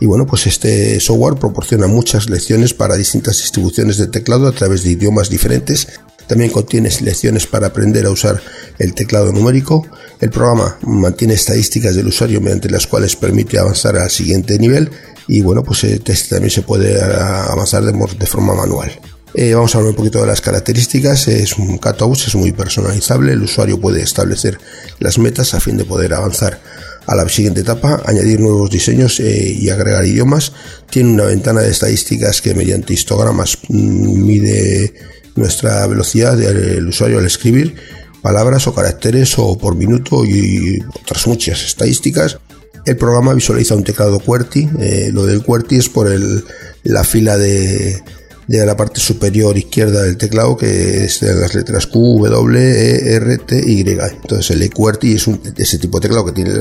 [0.00, 4.82] Y bueno, pues este software proporciona muchas lecciones para distintas distribuciones de teclado a través
[4.82, 5.88] de idiomas diferentes
[6.30, 8.40] también contiene lecciones para aprender a usar
[8.78, 9.84] el teclado numérico.
[10.20, 14.88] El programa mantiene estadísticas del usuario mediante las cuales permite avanzar al siguiente nivel
[15.26, 18.92] y bueno, pues este también se puede avanzar de, forma manual.
[19.34, 21.26] Eh, vamos a hablar un poquito de las características.
[21.26, 23.32] Es un cutout, es muy personalizable.
[23.32, 24.56] El usuario puede establecer
[25.00, 26.60] las metas a fin de poder avanzar
[27.08, 30.52] a la siguiente etapa, añadir nuevos diseños eh, y agregar idiomas.
[30.88, 34.94] Tiene una ventana de estadísticas que mediante histogramas mm, mide
[35.36, 37.76] nuestra velocidad del usuario al escribir
[38.22, 42.38] palabras o caracteres o por minuto y otras muchas estadísticas.
[42.84, 44.70] El programa visualiza un teclado QWERTY.
[44.80, 46.44] Eh, lo del QWERTY es por el,
[46.84, 48.02] la fila de,
[48.46, 53.14] de, la parte superior izquierda del teclado que es de las letras Q, W, E,
[53.16, 53.80] R, T, Y.
[53.80, 56.52] Entonces el QWERTY es un, ese tipo de teclado que tiene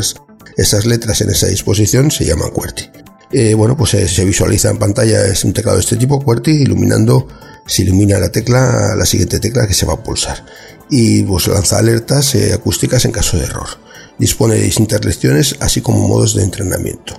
[0.57, 3.08] esas letras en esa disposición, se llama QWERTY.
[3.31, 6.63] Eh, bueno, pues se, se, visualiza en pantalla, es un teclado de este tipo, QWERTY,
[6.63, 7.27] iluminando
[7.69, 10.43] se ilumina la tecla, la siguiente tecla que se va a pulsar
[10.89, 13.67] y pues lanza alertas eh, acústicas en caso de error.
[14.17, 17.13] Dispone de distintas lecciones así como modos de entrenamiento.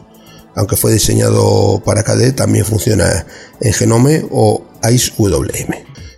[0.57, 3.25] Aunque fue diseñado para KDE, también funciona
[3.61, 5.73] en Genome o IceWM.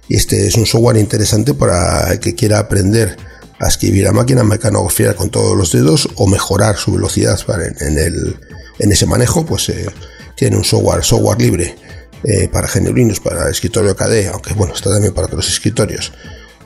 [0.09, 3.17] Y este es un software interesante para el que quiera aprender
[3.61, 7.39] a escribir a máquina mecanografía con todos los dedos o mejorar su velocidad
[7.81, 8.37] en, el,
[8.79, 9.87] en ese manejo, pues eh,
[10.35, 11.75] tiene un software, software libre
[12.25, 16.13] eh, para genuinos, para el escritorio KDE, aunque bueno, está también para otros escritorios.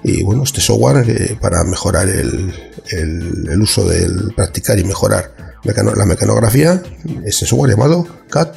[0.02, 2.52] Y bueno, este software eh, para mejorar el,
[2.90, 6.80] el, uso del practicar y mejorar la mecanografía,
[7.24, 8.54] este software llamado Cat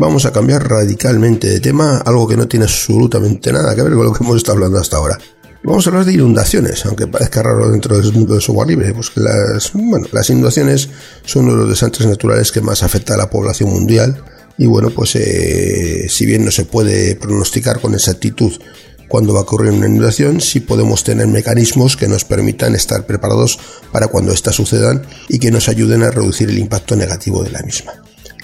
[0.00, 4.06] Vamos a cambiar radicalmente de tema, algo que no tiene absolutamente nada que ver con
[4.06, 5.18] lo que hemos estado hablando hasta ahora.
[5.62, 9.12] Vamos a hablar de inundaciones, aunque parezca raro dentro del mundo del software libre, pues
[9.16, 10.88] las, inundaciones
[11.26, 14.24] son uno de los desastres naturales que más afecta a la población mundial
[14.56, 18.58] y bueno, pues eh, si bien no se puede pronosticar con exactitud
[19.06, 23.58] cuándo va a ocurrir una inundación, sí podemos tener mecanismos que nos permitan estar preparados
[23.92, 27.60] para cuando éstas sucedan y que nos ayuden a reducir el impacto negativo de la
[27.60, 27.92] misma.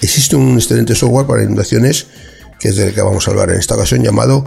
[0.01, 2.07] Existe un excelente software para inundaciones
[2.59, 4.45] que es del que vamos a hablar en esta ocasión, llamado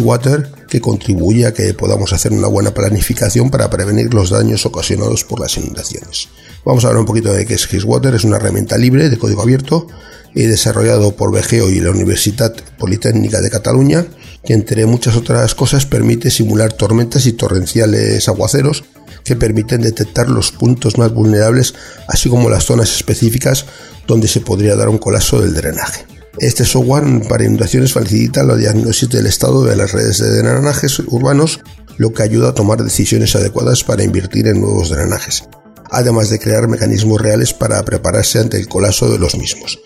[0.00, 5.24] Water, que contribuye a que podamos hacer una buena planificación para prevenir los daños ocasionados
[5.24, 6.28] por las inundaciones.
[6.64, 8.14] Vamos a hablar un poquito de qué es Water.
[8.14, 9.86] es una herramienta libre de código abierto
[10.34, 14.06] y desarrollado por BGO y la Universidad Politécnica de Cataluña,
[14.46, 18.84] que entre muchas otras cosas permite simular tormentas y torrenciales aguaceros
[19.24, 21.74] que permiten detectar los puntos más vulnerables,
[22.06, 23.66] así como las zonas específicas
[24.06, 26.06] donde se podría dar un colapso del drenaje.
[26.38, 31.60] Este software para inundaciones facilita la diagnosis del estado de las redes de drenajes urbanos,
[31.96, 35.44] lo que ayuda a tomar decisiones adecuadas para invertir en nuevos drenajes,
[35.90, 39.80] además de crear mecanismos reales para prepararse ante el colapso de los mismos.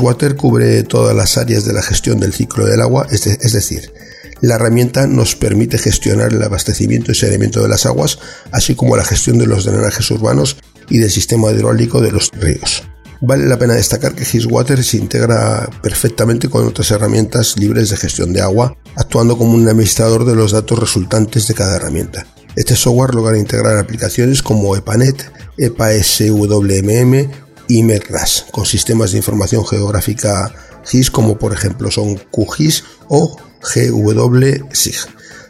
[0.00, 3.92] Water cubre todas las áreas de la gestión del ciclo del agua, es, decir,
[4.40, 8.18] la herramienta nos permite gestionar el abastecimiento y saneamiento de las aguas,
[8.52, 10.56] así como la gestión de los drenajes urbanos
[10.90, 12.82] y del sistema hidráulico de los ríos.
[13.20, 18.34] Vale la pena destacar que Hiswater se integra perfectamente con otras herramientas libres de gestión
[18.34, 22.26] de agua, actuando como un administrador de los datos resultantes de cada herramienta.
[22.54, 25.24] Este software logra integrar aplicaciones como EPANET,
[25.56, 30.52] EPA-SWMM y MERRAS, con sistemas de información geográfica
[30.84, 34.96] GIS como por ejemplo son QGIS o GWSIG,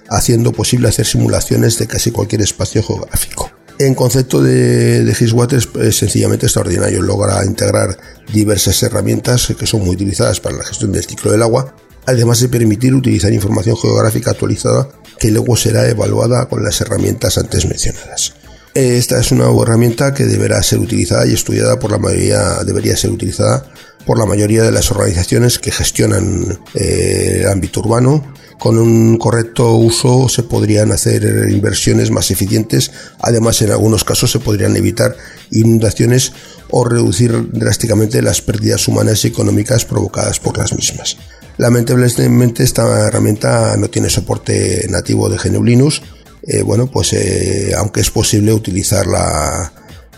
[0.09, 3.51] haciendo posible hacer simulaciones de casi cualquier espacio geográfico.
[3.79, 7.03] En concepto de, de Hiswater es, sencillamente extraordinario.
[7.03, 7.99] Logra integrar
[8.33, 11.75] diversas herramientas que son muy utilizadas para la gestión del ciclo del agua,
[12.07, 14.89] además de permitir utilizar información geográfica actualizada
[15.19, 18.35] que luego será evaluada con las herramientas antes mencionadas.
[18.75, 23.11] Esta es una herramienta que deberá ser utilizada y estudiada por la mayoría, debería ser
[23.11, 23.65] utilizada
[24.05, 29.75] por la mayoría de las organizaciones que gestionan eh, el ámbito urbano con un correcto
[29.75, 35.17] uso se podrían hacer inversiones más eficientes, además en algunos casos se podrían evitar
[35.51, 36.33] inundaciones
[36.71, 41.17] o reducir drásticamente las pérdidas humanas y económicas provocadas por las mismas.
[41.59, 46.01] Lamentablemente esta herramienta no tiene soporte nativo de GNU Linux,
[46.47, 49.73] eh, bueno, pues eh, aunque es posible utilizarla,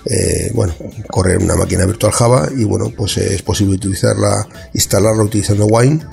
[0.04, 0.74] eh, bueno,
[1.10, 6.04] correr una máquina virtual Java y bueno, pues es posible utilizarla, instalarla utilizando Wine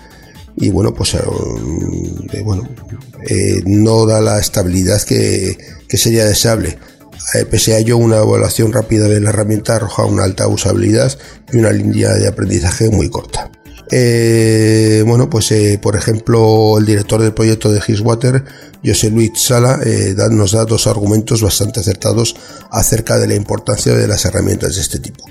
[0.55, 2.69] y bueno, pues eh, bueno,
[3.27, 5.57] eh, no da la estabilidad que,
[5.89, 6.77] sería deseable.
[7.35, 11.17] Eh, pese a ello, una evaluación rápida de la herramienta arroja una alta usabilidad
[11.51, 13.49] y una línea de aprendizaje muy corta.
[15.05, 18.43] Bueno, pues por ejemplo, el director del proyecto de Hiswater,
[18.83, 19.79] José Luis Sala,
[20.31, 22.35] nos da dos argumentos bastante acertados
[22.71, 25.25] acerca de la importancia de las herramientas de este tipo.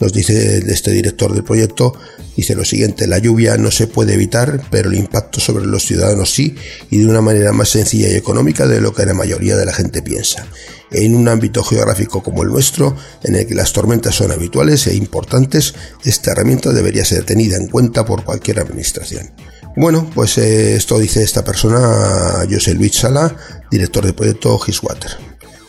[0.00, 1.92] Nos dice este director del proyecto,
[2.36, 6.32] dice lo siguiente, la lluvia no se puede evitar, pero el impacto sobre los ciudadanos
[6.32, 6.54] sí,
[6.90, 9.72] y de una manera más sencilla y económica de lo que la mayoría de la
[9.72, 10.46] gente piensa.
[10.92, 14.94] En un ámbito geográfico como el nuestro, en el que las tormentas son habituales e
[14.94, 15.74] importantes,
[16.04, 19.32] esta herramienta debería ser tenida en cuenta por cualquier administración.
[19.76, 23.36] Bueno, pues eh, esto dice esta persona, José Luis Sala,
[23.70, 25.10] director del proyecto Hiswater.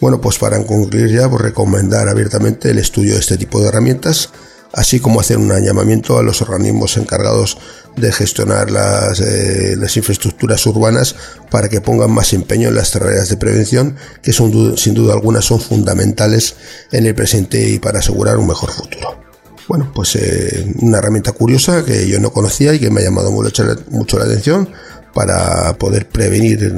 [0.02, 4.30] Bueno, pues para concluir ya, pues recomendar abiertamente el estudio de este tipo de herramientas,
[4.72, 7.58] así como hacer un llamamiento a los organismos encargados
[7.98, 11.16] de gestionar las, eh, las infraestructuras urbanas
[11.52, 15.42] para que pongan más empeño en las tareas de prevención, que son sin duda alguna
[15.42, 16.56] son fundamentales
[16.92, 19.20] en el presente y para asegurar un mejor futuro.
[19.68, 23.32] Bueno, pues eh, una herramienta curiosa que yo no conocía y que me ha llamado
[23.32, 24.70] mucho, mucho la atención
[25.14, 26.74] para poder prevenir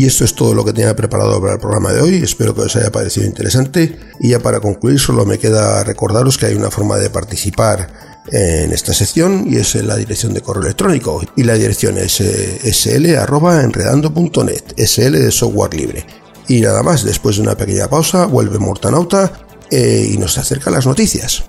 [0.00, 2.14] Y esto es todo lo que tenía preparado para el programa de hoy.
[2.22, 3.98] Espero que os haya parecido interesante.
[4.18, 8.72] Y ya para concluir, solo me queda recordaros que hay una forma de participar en
[8.72, 14.62] esta sección y es la dirección de correo electrónico y la dirección es eh, sl@enredando.net,
[14.78, 16.06] sl de software libre.
[16.48, 19.30] Y nada más, después de una pequeña pausa, vuelve Mortanauta
[19.70, 21.44] eh, y nos acerca las noticias.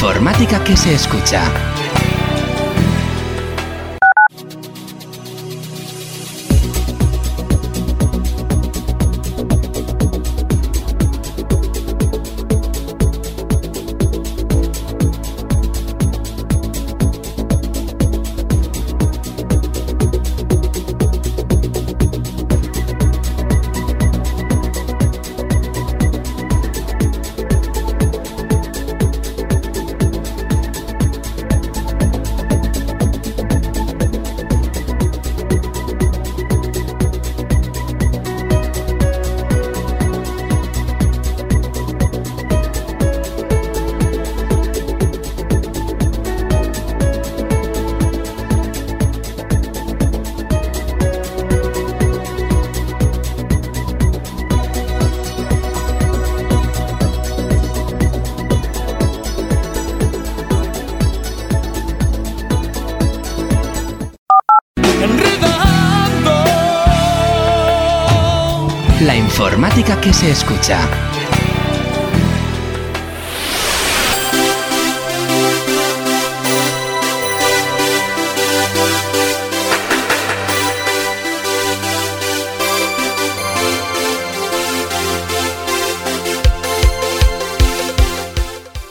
[0.00, 1.69] Informática que se escucha.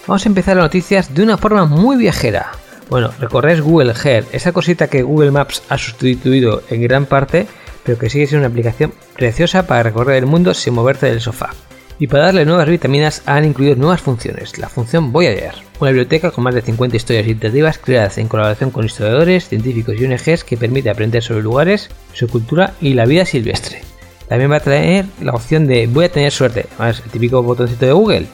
[0.09, 2.53] Vamos a empezar las noticias de una forma muy viajera.
[2.89, 7.45] Bueno, recorréis Google Earth, esa cosita que Google Maps ha sustituido en gran parte,
[7.83, 11.51] pero que sigue siendo una aplicación preciosa para recorrer el mundo sin moverte del sofá.
[11.99, 16.43] Y para darle nuevas vitaminas han incluido nuevas funciones, la función Voyager, una biblioteca con
[16.43, 20.89] más de 50 historias interactivas creadas en colaboración con historiadores, científicos y ONGs que permite
[20.89, 23.83] aprender sobre lugares, su cultura y la vida silvestre.
[24.27, 27.85] También va a traer la opción de voy a tener suerte, más el típico botoncito
[27.85, 28.27] de Google,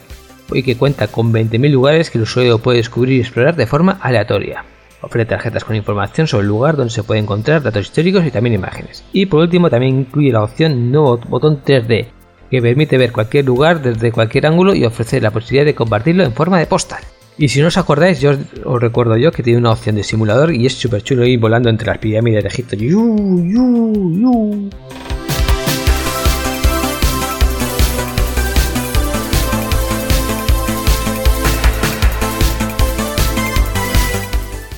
[0.52, 4.00] y que cuenta con 20.000 lugares que el usuario puede descubrir y explorar de forma
[4.02, 4.66] aleatoria.
[5.02, 8.56] Ofrece tarjetas con información sobre el lugar donde se puede encontrar datos históricos y también
[8.56, 9.04] imágenes.
[9.14, 12.08] Y por último también incluye la opción nuevo botón 3D,
[12.50, 16.34] que permite ver cualquier lugar desde cualquier ángulo y ofrece la posibilidad de compartirlo en
[16.34, 17.04] forma de postal.
[17.38, 18.32] Y si no os acordáis, yo
[18.64, 21.70] os, recuerdo yo que tiene una opción de simulador y es súper chulo ir volando
[21.70, 22.76] entre las pirámides de Egipto.
[22.76, 24.70] ¡Yu, yu, yu!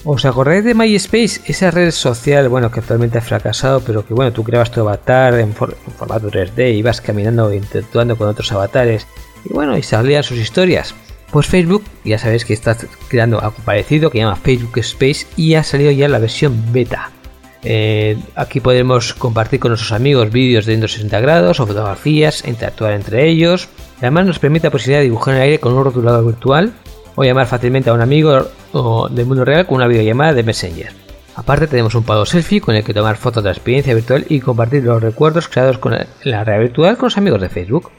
[0.09, 1.41] ¿Os acordáis de MySpace?
[1.47, 5.33] Esa red social, bueno, que actualmente ha fracasado, pero que bueno, tú creabas tu avatar
[5.37, 9.05] en, for- en formato 3D, ibas caminando interactuando con otros avatares,
[9.43, 10.95] y bueno, y salían sus historias.
[11.29, 12.77] Pues Facebook, ya sabéis que está
[13.09, 17.11] creando algo parecido que llama Facebook Space y ha salido ya la versión beta.
[17.63, 23.27] Eh, aquí podemos compartir con nuestros amigos vídeos de 160 grados o fotografías, interactuar entre
[23.27, 23.67] ellos.
[23.99, 26.71] Además nos permite la posibilidad de dibujar en el aire con un rotulador virtual
[27.18, 30.93] o llamar fácilmente a un amigo o del mundo real con una videollamada de Messenger.
[31.36, 34.39] Aparte tenemos un pado selfie con el que tomar fotos de la experiencia virtual y
[34.39, 37.89] compartir los recuerdos creados con la realidad virtual con los amigos de Facebook.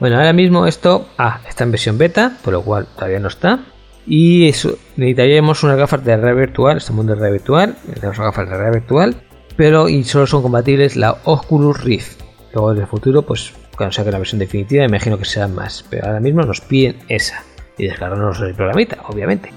[0.00, 3.60] Bueno, ahora mismo esto ah, está en versión beta, por lo cual todavía no está.
[4.04, 8.48] Y eso, necesitaríamos unas gafas de realidad virtual, este mundo de realidad virtual, unas gafas
[8.48, 9.16] de realidad virtual,
[9.56, 12.20] pero y solo son compatibles la Oculus Rift.
[12.52, 16.06] Luego en el futuro, pues cuando saque la versión definitiva, imagino que serán más, pero
[16.06, 17.44] ahora mismo nos piden esa
[17.78, 19.50] y descargarnos el programita, obviamente.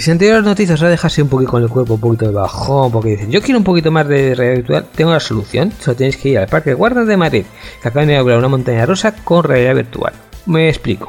[0.00, 2.90] Y si anteriores noticias dejado así un poquito con el cuerpo un poquito de bajón,
[2.90, 6.16] porque dicen, yo quiero un poquito más de realidad virtual, tengo la solución, solo tenéis
[6.16, 7.44] que ir al Parque de Guardas de Madrid,
[7.82, 10.14] que acaban de inaugurar una montaña rusa con realidad virtual.
[10.46, 11.08] Me explico.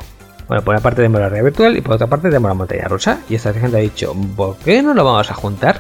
[0.50, 2.86] Bueno, por una parte tenemos la realidad virtual y por otra parte tenemos la montaña
[2.90, 3.22] rusa.
[3.30, 5.80] Y esta gente ha dicho, ¿por qué no lo vamos a juntar?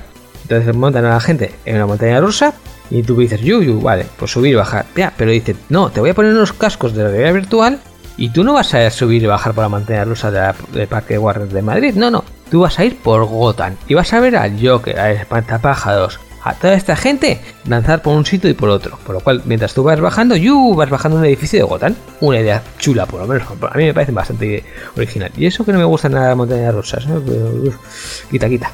[0.51, 2.53] Entonces montan a la gente en una montaña rusa
[2.89, 4.85] y tú dices, yu, yu, vale, pues subir y bajar.
[4.97, 7.79] Ya, pero dice, no, te voy a poner unos cascos de realidad virtual
[8.17, 10.87] y tú no vas a subir y bajar por la montaña rusa de la- del
[10.87, 12.25] Parque de Guardias de Madrid, no, no.
[12.49, 16.53] Tú vas a ir por Gotham y vas a ver al Joker, al Espantapájaros, a
[16.53, 18.99] toda esta gente lanzar por un sitio y por otro.
[19.05, 21.95] Por lo cual, mientras tú vas bajando, yu, vas bajando un edificio de Gotham.
[22.19, 23.47] Una idea chula, por lo menos.
[23.71, 24.65] A mí me parece bastante
[24.97, 25.31] original.
[25.37, 27.05] Y eso que no me gustan nada las montañas rusas,
[28.29, 28.69] quita, quita.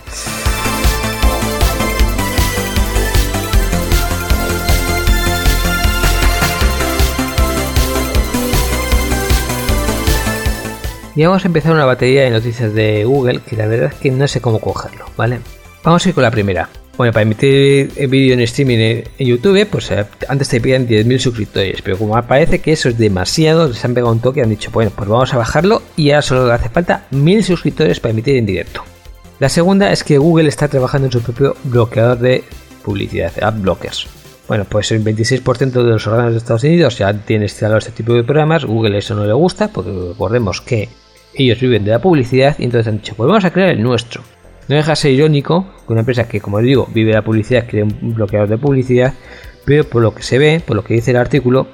[11.18, 14.12] Y vamos a empezar una batería de noticias de Google que la verdad es que
[14.12, 15.40] no sé cómo cogerlo, ¿vale?
[15.84, 16.70] Vamos a ir con la primera.
[16.96, 21.82] Bueno, para emitir vídeo en streaming en YouTube, pues eh, antes te piden 10.000 suscriptores,
[21.82, 24.70] pero como parece que eso es demasiado, les han pegado un toque y han dicho,
[24.70, 28.46] bueno, pues vamos a bajarlo y ahora solo hace falta 1.000 suscriptores para emitir en
[28.46, 28.84] directo.
[29.40, 32.44] La segunda es que Google está trabajando en su propio bloqueador de
[32.84, 34.08] publicidad, AdBlockers.
[34.48, 38.14] Bueno, pues el 26% de los órganos de Estados Unidos ya tiene instalado este tipo
[38.14, 38.66] de programas.
[38.66, 40.90] Google eso no le gusta, porque recordemos que
[41.44, 44.24] ellos viven de la publicidad y entonces han dicho, pues vamos a crear el nuestro.
[44.68, 47.66] No deja de ser irónico que una empresa que, como digo, vive de la publicidad,
[47.68, 49.14] cree un bloqueador de publicidad,
[49.66, 51.68] pero por lo que se ve, por lo que dice el artículo,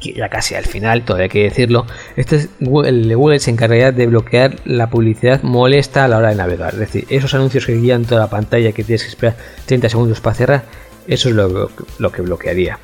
[0.00, 4.06] que ya casi al final, todavía hay que decirlo, este es Google, se encargaría de
[4.06, 6.72] bloquear la publicidad molesta a la hora de navegar.
[6.72, 10.20] Es decir, esos anuncios que guían toda la pantalla que tienes que esperar 30 segundos
[10.20, 10.64] para cerrar,
[11.06, 12.78] eso es lo, lo que bloquearía.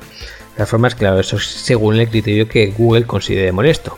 [0.49, 3.97] De todas formas, claro, eso es según el criterio que Google considere molesto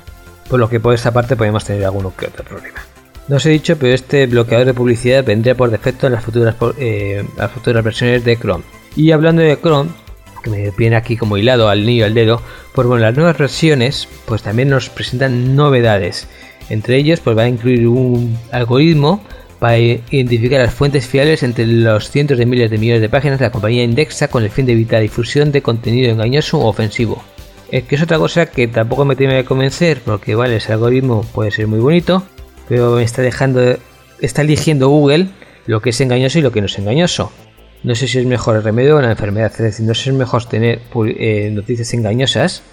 [0.49, 2.79] por lo que por esta parte podemos tener alguno que otro problema.
[3.27, 6.55] No os he dicho, pero este bloqueador de publicidad vendría por defecto en las futuras,
[6.79, 8.63] eh, las futuras versiones de Chrome.
[8.95, 9.91] Y hablando de Chrome,
[10.43, 12.41] que me viene aquí como hilado al niño al dedo,
[12.73, 16.27] pues bueno, las nuevas versiones pues también nos presentan novedades.
[16.69, 19.21] Entre ellos pues va a incluir un algoritmo
[19.59, 23.45] para identificar las fuentes fiables entre los cientos de miles de millones de páginas de
[23.45, 27.21] la compañía Indexa con el fin de evitar difusión de contenido engañoso o ofensivo.
[27.71, 31.23] Es que es otra cosa que tampoco me tiene que convencer, porque vale, ese algoritmo
[31.33, 32.23] puede ser muy bonito,
[32.67, 33.77] pero me está dejando,
[34.19, 35.27] está eligiendo Google
[35.67, 37.31] lo que es engañoso y lo que no es engañoso.
[37.83, 40.09] No sé si es mejor el remedio o la enfermedad, es decir, no sé si
[40.09, 42.63] es mejor tener eh, noticias engañosas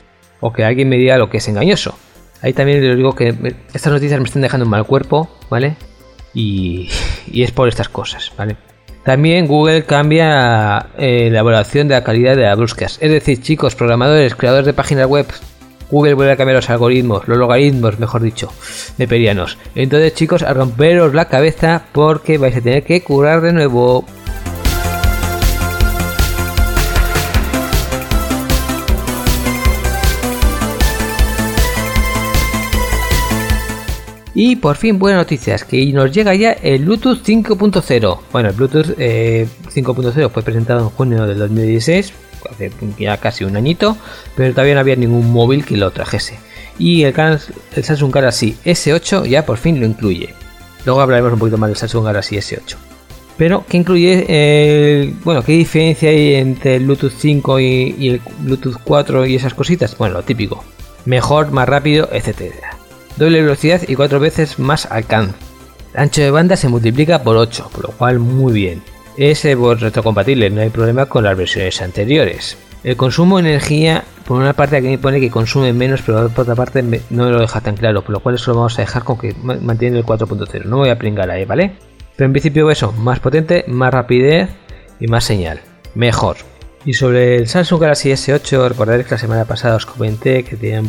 [0.40, 1.96] o que alguien me diga lo que es engañoso.
[2.40, 3.34] Ahí también les digo que
[3.74, 5.76] estas noticias me están dejando un mal cuerpo, ¿vale?
[6.32, 6.88] Y,
[7.30, 8.56] y es por estas cosas, ¿vale?
[9.06, 12.98] También Google cambia eh, la evaluación de la calidad de las búsquedas.
[13.00, 15.26] Es decir, chicos, programadores, creadores de páginas web,
[15.92, 18.52] Google vuelve a cambiar los algoritmos, los logaritmos, mejor dicho,
[18.98, 19.58] de perianos.
[19.76, 24.04] Entonces, chicos, a romperos la cabeza porque vais a tener que curar de nuevo.
[34.38, 38.18] Y por fin buenas noticias, que nos llega ya el Bluetooth 5.0.
[38.30, 42.12] Bueno, el Bluetooth 5.0 eh, fue presentado en junio del 2016,
[42.50, 43.96] hace ya casi un añito,
[44.36, 46.38] pero todavía no había ningún móvil que lo trajese.
[46.78, 50.34] Y el, Samsung Galaxy S8 ya por fin lo incluye.
[50.84, 52.76] Luego hablaremos un poquito más del Samsung Galaxy S8.
[53.38, 55.14] Pero, ¿qué incluye?
[55.24, 59.54] bueno, ¿qué diferencia hay entre el Bluetooth 5 y, y el Bluetooth 4 y esas
[59.54, 59.96] cositas?
[59.96, 60.62] Bueno, lo típico.
[61.06, 62.75] Mejor, más rápido, etcétera
[63.16, 65.34] doble velocidad y cuatro veces más alcance.
[65.94, 68.82] El ancho de banda se multiplica por 8, por lo cual muy bien.
[69.16, 72.58] Es retrocompatible, no hay problema con las versiones anteriores.
[72.84, 76.42] El consumo de energía, por una parte aquí me pone que consume menos, pero por
[76.42, 78.82] otra parte no me lo deja tan claro, por lo cual eso lo vamos a
[78.82, 80.64] dejar con que mantiene el 4.0.
[80.66, 81.72] No voy a pringar ahí, ¿vale?
[82.14, 84.50] Pero en principio eso, más potente, más rapidez
[85.00, 85.60] y más señal.
[85.94, 86.36] Mejor.
[86.84, 90.88] Y sobre el Samsung Galaxy S8, recordaréis que la semana pasada os comenté que tenían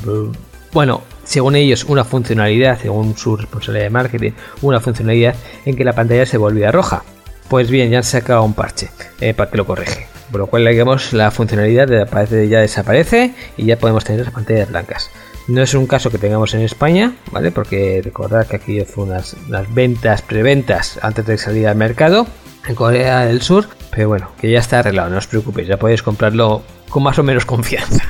[0.73, 5.93] bueno, según ellos, una funcionalidad, según su responsabilidad de marketing, una funcionalidad en que la
[5.93, 7.03] pantalla se volvía roja.
[7.49, 10.07] Pues bien, ya han sacado un parche eh, para que lo corrige.
[10.32, 14.34] Por lo cual, digamos, la funcionalidad de la ya desaparece y ya podemos tener las
[14.34, 15.09] pantallas blancas.
[15.47, 17.51] No es un caso que tengamos en España, ¿vale?
[17.51, 22.28] Porque recordad que aquí fue unas las ventas, preventas antes de salir al mercado
[22.67, 23.67] en Corea del Sur.
[23.91, 27.23] Pero bueno, que ya está arreglado, no os preocupéis, ya podéis comprarlo con más o
[27.23, 28.03] menos confianza.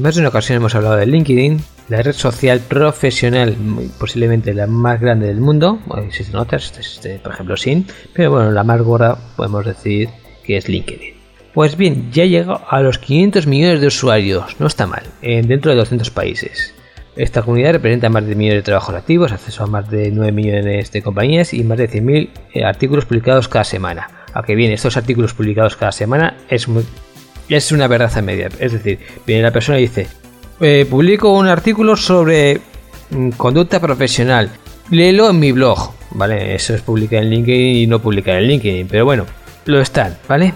[0.00, 3.54] En más de una ocasión hemos hablado de LinkedIn, la red social profesional,
[3.98, 5.78] posiblemente la más grande del mundo.
[6.06, 10.08] existen otras, este, por ejemplo Sin, pero bueno, la más gorda podemos decir
[10.42, 11.12] que es LinkedIn.
[11.52, 15.76] Pues bien, ya llegó a los 500 millones de usuarios, no está mal, dentro de
[15.76, 16.72] 200 países.
[17.14, 20.92] Esta comunidad representa más de millones de trabajos activos, acceso a más de 9 millones
[20.92, 24.08] de compañías y más de 100.000 eh, artículos publicados cada semana.
[24.32, 26.84] Aunque bien, estos artículos publicados cada semana es muy,
[27.56, 28.48] es una verdad a media.
[28.58, 30.06] Es decir, viene la persona y dice,
[30.60, 32.60] eh, publico un artículo sobre
[33.10, 34.50] mm, conducta profesional,
[34.90, 36.54] léelo en mi blog, ¿vale?
[36.54, 39.26] Eso es publicar en LinkedIn y no publicar en LinkedIn, pero bueno,
[39.66, 40.54] lo están, ¿vale?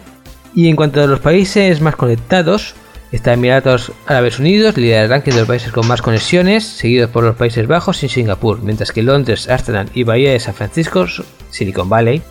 [0.54, 2.74] Y en cuanto a los países más conectados,
[3.12, 7.24] está Emiratos Árabes Unidos, lidera el ranking de los países con más conexiones, seguidos por
[7.24, 11.06] los Países Bajos y Singapur, mientras que Londres, Amsterdam y Bahía de San Francisco,
[11.50, 12.22] Silicon Valley,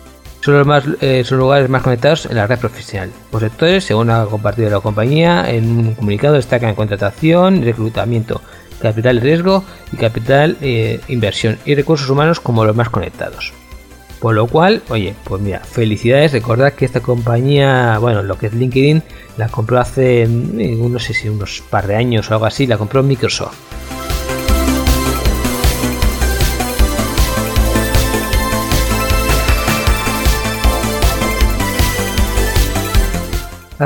[0.44, 3.10] son los más, eh, lugares más conectados en la red profesional.
[3.32, 8.42] Los sectores, según ha compartido la compañía, en un comunicado destacan contratación, reclutamiento,
[8.78, 13.54] capital riesgo y capital eh, inversión y recursos humanos como los más conectados.
[14.20, 16.32] Por lo cual, oye, pues mira, felicidades.
[16.32, 19.02] Recordad que esta compañía, bueno, lo que es LinkedIn,
[19.38, 22.76] la compró hace, mm, no sé si unos par de años o algo así, la
[22.76, 24.03] compró Microsoft.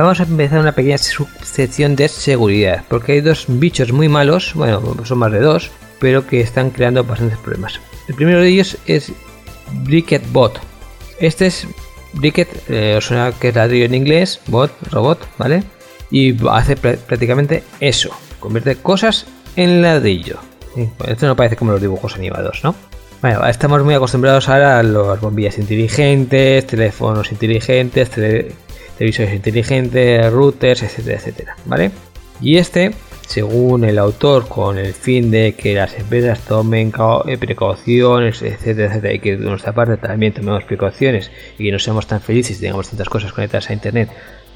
[0.00, 4.80] Vamos a empezar una pequeña sección de seguridad, porque hay dos bichos muy malos, bueno,
[5.04, 7.80] son más de dos, pero que están creando bastantes problemas.
[8.06, 9.12] El primero de ellos es
[9.82, 10.60] Bricket Bot.
[11.18, 11.66] Este es
[12.12, 15.64] Bricket, eh, os suena que es ladrillo en inglés, bot, robot, ¿vale?
[16.12, 19.26] Y hace prácticamente eso, convierte cosas
[19.56, 20.38] en ladrillo.
[21.08, 22.76] Esto no parece como los dibujos animados, ¿no?
[23.20, 28.10] Bueno, estamos muy acostumbrados ahora a las bombillas inteligentes, teléfonos inteligentes,
[28.98, 31.90] televisores inteligentes, routers, etcétera, etcétera, ¿vale?
[32.40, 32.92] Y este
[33.28, 36.90] según el autor, con el fin de que las empresas tomen
[37.26, 41.78] eh, precauciones, etcétera, etcétera, y que de nuestra parte también tomemos precauciones y que no
[41.78, 44.08] seamos tan felices y tengamos tantas cosas conectadas a internet,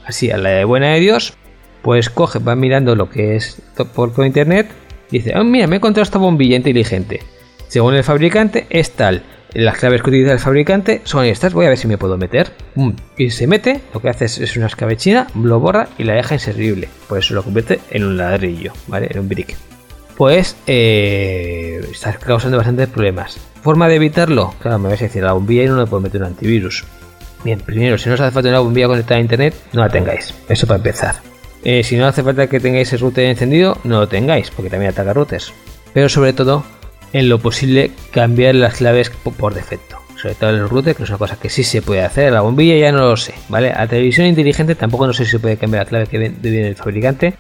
[0.07, 1.35] así a la de buena de Dios,
[1.83, 3.61] pues coge, va mirando lo que es
[3.95, 4.69] por todo internet
[5.11, 7.21] dice, oh, mira, me he encontrado esta bombilla inteligente.
[7.69, 9.23] Según el fabricante, es tal
[9.55, 11.53] las claves que utiliza el fabricante son estas.
[11.53, 12.53] Voy a ver si me puedo meter.
[13.17, 16.89] Y se mete, lo que hace es, una escabechina, lo borra y la deja inservible.
[17.09, 19.09] Por eso lo convierte en un ladrillo, ¿vale?
[19.11, 19.57] En un brick.
[20.17, 23.39] Pues eh, está causando bastantes problemas.
[23.63, 24.55] ¿Forma de evitarlo?
[24.61, 26.85] Claro, me vais a decir, la bombilla y no le puedo meter un antivirus.
[27.45, 30.35] Bien, primero, si no os hace falta una bombilla conectada a internet, no la tengáis.
[30.49, 31.17] Eso para empezar.
[31.65, 34.91] Eh, si no hace falta que tengáis el router encendido, no lo tengáis, porque también
[34.91, 35.53] ataca routers.
[35.93, 36.65] Pero sobre todo,
[37.13, 39.99] en lo posible cambiar las claves por defecto.
[40.21, 42.33] Sobre todo el router, que es una cosa que sí se puede hacer.
[42.33, 43.73] La bombilla ya no lo sé, ¿vale?
[43.75, 46.77] A televisión inteligente tampoco no sé si se puede cambiar la clave que viene el
[46.77, 47.35] fabricante.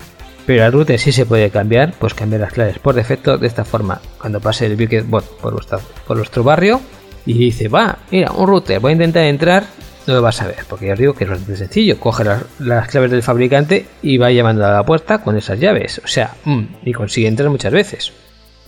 [0.46, 3.64] Pero al router sí se puede cambiar, pues cambiar las claves por defecto de esta
[3.64, 4.00] forma.
[4.18, 5.64] Cuando pase el Wicked Bot por,
[6.06, 6.80] por nuestro barrio
[7.24, 9.64] y dice, va, mira, un router, voy a intentar entrar,
[10.06, 11.98] no lo vas a ver, porque ya os digo que es bastante sencillo.
[12.00, 16.00] Coge las, claves del fabricante y va llamando a la puerta con esas llaves.
[16.04, 18.12] O sea, mm, y consigue entrar muchas veces.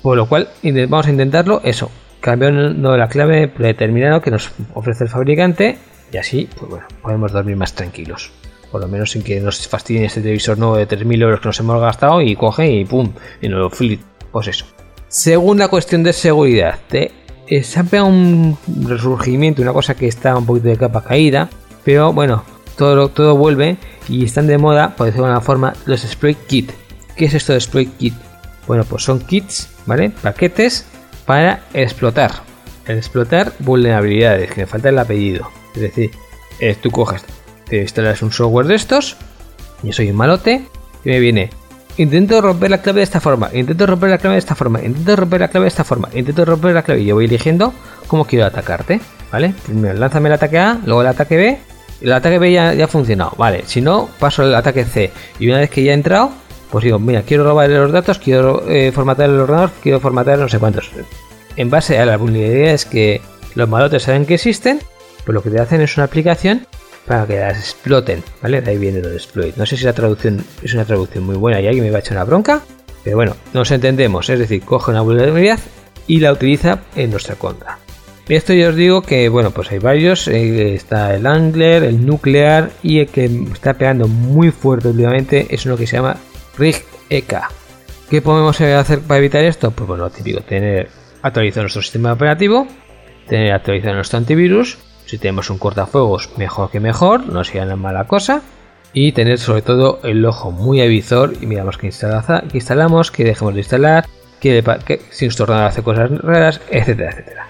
[0.05, 1.91] Por lo cual vamos a intentarlo eso,
[2.21, 5.79] cambiando la clave predeterminado que nos ofrece el fabricante
[6.13, 8.31] y así pues bueno, podemos dormir más tranquilos.
[8.71, 11.59] Por lo menos sin que nos fastidien este televisor nuevo de 3.000 euros que nos
[11.59, 14.03] hemos gastado y coge y pum, y nos flip.
[14.31, 14.67] Pues eso.
[15.09, 16.81] Segunda cuestión de seguridad.
[16.93, 21.49] Eh, se ha pegado un resurgimiento, una cosa que está un poquito de capa caída,
[21.83, 22.45] pero bueno,
[22.77, 26.73] todo, todo vuelve y están de moda, por decirlo de alguna forma, los exploit kit.
[27.17, 28.13] ¿Qué es esto de exploit kit?
[28.67, 30.11] Bueno, pues son kits, ¿vale?
[30.11, 30.87] Paquetes
[31.27, 32.33] para explotar.
[32.87, 35.49] Explotar vulnerabilidades, que me falta el apellido.
[35.75, 36.11] Es decir,
[36.61, 37.25] eh, tú coges,
[37.69, 39.17] te instalas un software de estos,
[39.83, 40.67] yo soy un malote,
[41.05, 41.51] y me viene,
[41.97, 45.17] intento romper la clave de esta forma, intento romper la clave de esta forma, intento
[45.17, 47.73] romper la clave de esta forma, intento romper la clave, y yo voy eligiendo
[48.07, 49.01] cómo quiero atacarte,
[49.33, 49.55] ¿vale?
[49.67, 51.59] Primero lánzame el ataque A, luego el ataque B,
[52.01, 53.65] el ataque B ya, ya ha funcionado, ¿vale?
[53.67, 56.33] Si no, paso al ataque C, y una vez que ya he entrado,
[56.75, 60.49] pues digo, mira, quiero robar los datos, quiero eh, formatear el ordenador, quiero formatear no
[60.49, 60.91] sé cuántos.
[61.55, 63.21] En base a las vulnerabilidades que
[63.55, 64.81] los malotes saben que existen,
[65.25, 66.67] pues lo que te hacen es una aplicación
[67.07, 68.61] para que las exploten, ¿vale?
[68.61, 69.55] De ahí viene lo de exploit.
[69.55, 72.01] No sé si la traducción es una traducción muy buena y alguien me va a
[72.01, 72.61] echar una bronca,
[73.05, 75.61] pero bueno, nos entendemos, es decir, coge una vulnerabilidad
[76.09, 77.79] y la utiliza en nuestra contra.
[78.29, 82.73] Esto ya os digo que, bueno, pues hay varios, eh, está el Angler, el Nuclear
[82.83, 86.17] y el que está pegando muy fuerte últimamente es uno que se llama
[86.59, 87.35] RIG EK.
[88.11, 89.71] ¿Qué podemos hacer para evitar esto?
[89.71, 90.89] Pues bueno, típico, tener
[91.23, 92.67] actualizado nuestro sistema operativo,
[93.29, 98.07] tener actualizado nuestro antivirus, si tenemos un cortafuegos, mejor que mejor, no sea una mala
[98.07, 98.43] cosa,
[98.93, 103.61] y tener sobre todo el ojo muy avisor y miramos que, instalamos, que dejemos de
[103.61, 104.07] instalar,
[104.41, 107.47] que, que si nuestro ordenador hace cosas raras, etcétera, etcétera.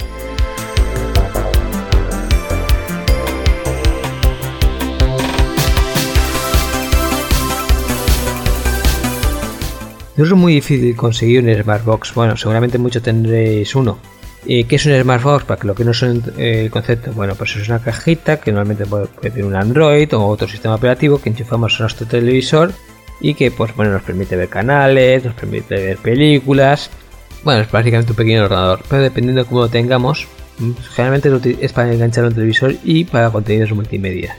[10.17, 12.15] Es muy difícil conseguir un Smartbox.
[12.15, 13.99] Bueno, seguramente muchos tendréis uno.
[14.45, 15.45] ¿Qué es un Smartbox?
[15.45, 18.53] Para que lo que no son eh, el concepto, bueno, pues es una cajita que
[18.53, 22.73] normalmente puede, tener un Android o otro sistema operativo que enchufamos a nuestro televisor
[23.21, 26.91] y que pues bueno nos permite ver canales, nos permite ver películas.
[27.43, 30.27] Bueno, es prácticamente un pequeño ordenador, pero dependiendo de cómo lo tengamos,
[30.59, 34.37] mm, generalmente es para enganchar un televisor y para contenidos multimedia.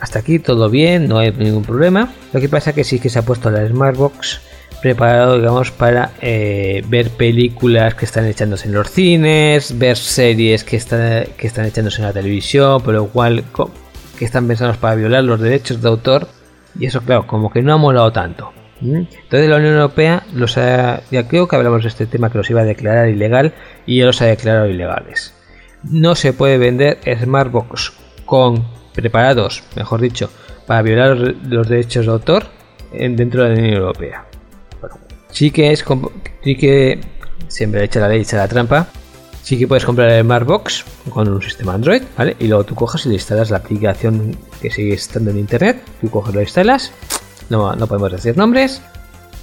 [0.00, 2.12] Hasta aquí todo bien, no hay ningún problema.
[2.32, 4.40] Lo que pasa es que sí que se ha puesto la Smartbox
[4.84, 10.76] preparado, digamos, para eh, ver películas que están echándose en los cines, ver series que,
[11.38, 13.44] que están echándose en la televisión, por lo cual
[14.18, 16.28] que están pensados para violar los derechos de autor.
[16.78, 18.52] Y eso, claro, como que no ha molado tanto.
[18.82, 22.50] Entonces la Unión Europea los ha, ya creo que hablamos de este tema que los
[22.50, 23.54] iba a declarar ilegal
[23.86, 25.32] y ya los ha declarado ilegales.
[25.84, 27.94] no se puede vender Smartbox
[28.26, 30.28] con preparados, mejor dicho,
[30.66, 32.44] para violar los derechos de autor
[32.92, 34.26] en, dentro de la Unión Europea.
[35.34, 35.84] Sí que es
[36.42, 37.00] sí que
[37.48, 38.88] siempre echa la ley, echa la trampa.
[39.42, 42.34] Sí que puedes comprar el Smartbox con un sistema Android, ¿vale?
[42.38, 45.82] Y luego tú coges y le instalas la aplicación que sigue estando en internet.
[46.00, 46.92] Tú coges, lo instalas.
[47.50, 48.80] No, no podemos decir nombres.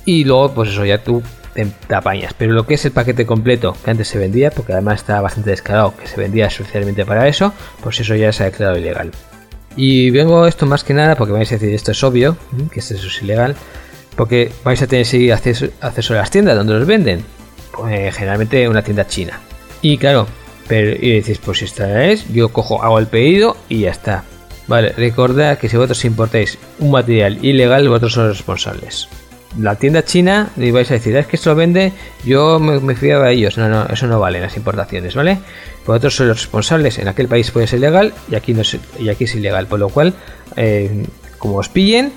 [0.05, 1.21] Y luego, pues eso, ya tú
[1.53, 2.33] te, apañas.
[2.35, 5.51] Pero lo que es el paquete completo que antes se vendía, porque además estaba bastante
[5.51, 9.11] descarado, que se vendía especialmente para eso, pues eso ya se ha declarado ilegal.
[9.75, 12.37] Y vengo esto más que nada porque vais a decir esto es obvio,
[12.73, 13.55] que esto es ilegal,
[14.15, 17.23] porque vais a tener seguir acceso, acceso a las tiendas donde los venden.
[17.71, 19.39] Pues generalmente una tienda china.
[19.81, 20.27] Y claro,
[20.67, 24.23] pero y decís, pues si esta es, yo cojo, hago el pedido y ya está.
[24.67, 29.09] Vale, recordad que si vosotros importáis un material ilegal, vosotros sois responsables.
[29.59, 31.91] La tienda china, y vais a decir, es que esto lo vende,
[32.23, 33.57] yo me, me fiaba a ellos.
[33.57, 35.39] No, no, eso no vale las importaciones, ¿vale?
[35.85, 39.09] Vosotros sois los responsables, en aquel país puede ser legal y aquí, no es, y
[39.09, 40.13] aquí es ilegal, por lo cual,
[40.55, 41.05] eh,
[41.37, 42.13] como os pillen,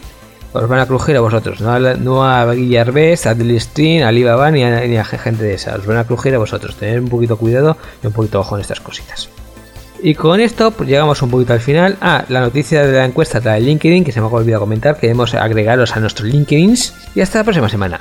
[0.55, 4.51] os van a crujir a vosotros, no a, no a Guillerves, a Delistrin, a Alibaba
[4.53, 6.77] ni a, gente de esa, os van a crujir a vosotros.
[6.77, 9.29] Tener un poquito cuidado y un poquito ojo en estas cositas.
[10.01, 11.97] Y con esto pues llegamos un poquito al final.
[12.01, 15.35] Ah, la noticia de la encuesta de LinkedIn, que se me ha olvidado comentar, queremos
[15.35, 16.95] agregaros a nuestros LinkedIns.
[17.15, 18.01] Y hasta la próxima semana.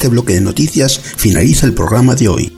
[0.00, 2.50] Este bloque de noticias finaliza el programa de hoy.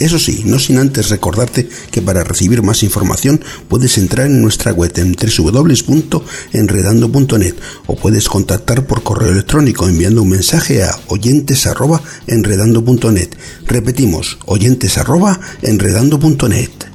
[0.00, 4.72] Eso sí, no sin antes recordarte que para recibir más información puedes entrar en nuestra
[4.72, 7.54] web en www.enredando.net
[7.86, 13.28] o puedes contactar por correo electrónico enviando un mensaje a oyentes@enredando.net.
[13.68, 16.91] Repetimos, oyentes@enredando.net.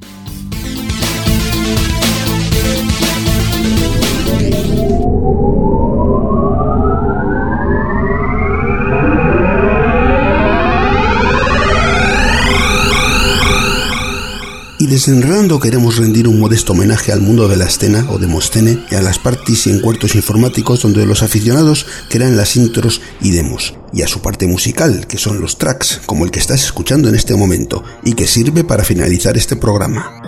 [14.88, 19.02] Desenredando queremos rendir un modesto homenaje al mundo de la escena o Demostene y a
[19.02, 24.08] las parties y encuentros informáticos donde los aficionados crean las intros y demos, y a
[24.08, 27.84] su parte musical, que son los tracks, como el que estás escuchando en este momento,
[28.06, 30.22] y que sirve para finalizar este programa.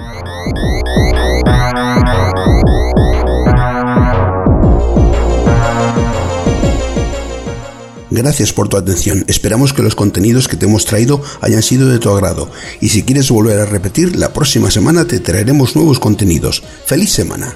[8.22, 9.24] Gracias por tu atención.
[9.30, 12.52] Esperamos que los contenidos que te hemos traído hayan sido de tu agrado.
[12.82, 16.62] Y si quieres volver a repetir, la próxima semana te traeremos nuevos contenidos.
[16.86, 17.56] ¡Feliz semana!